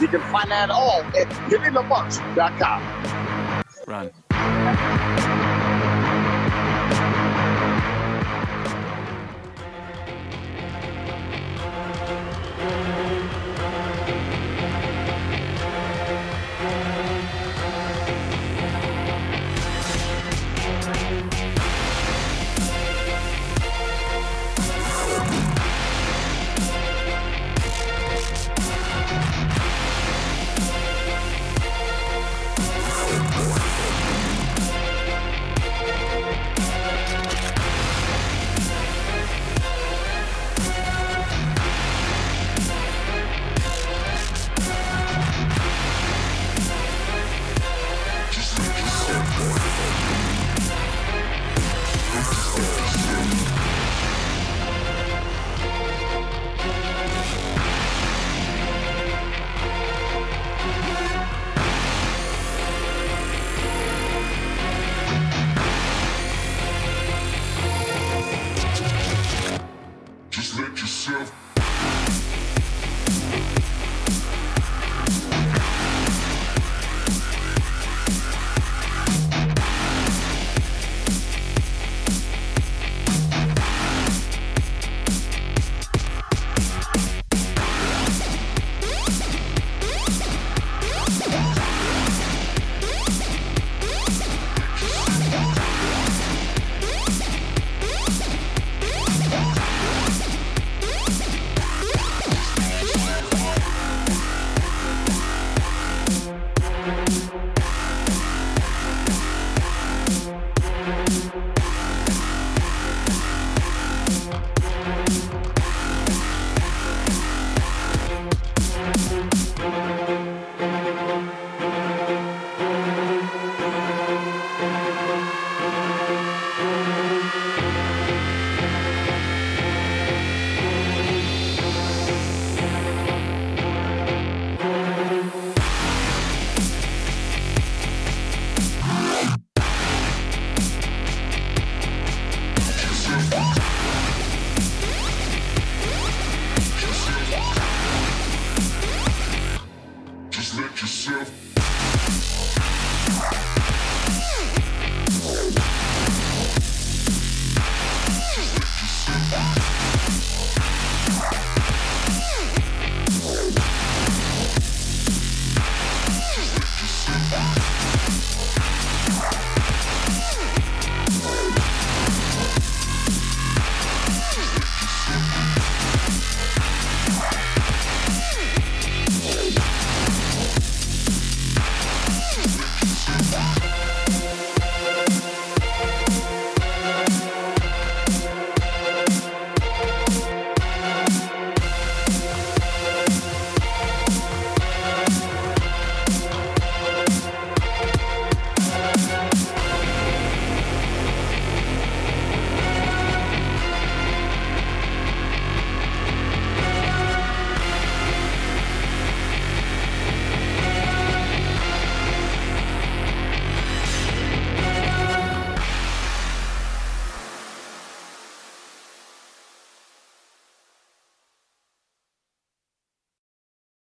[0.00, 3.62] You can find that all at hittingthemarks.com.
[3.86, 4.10] Run.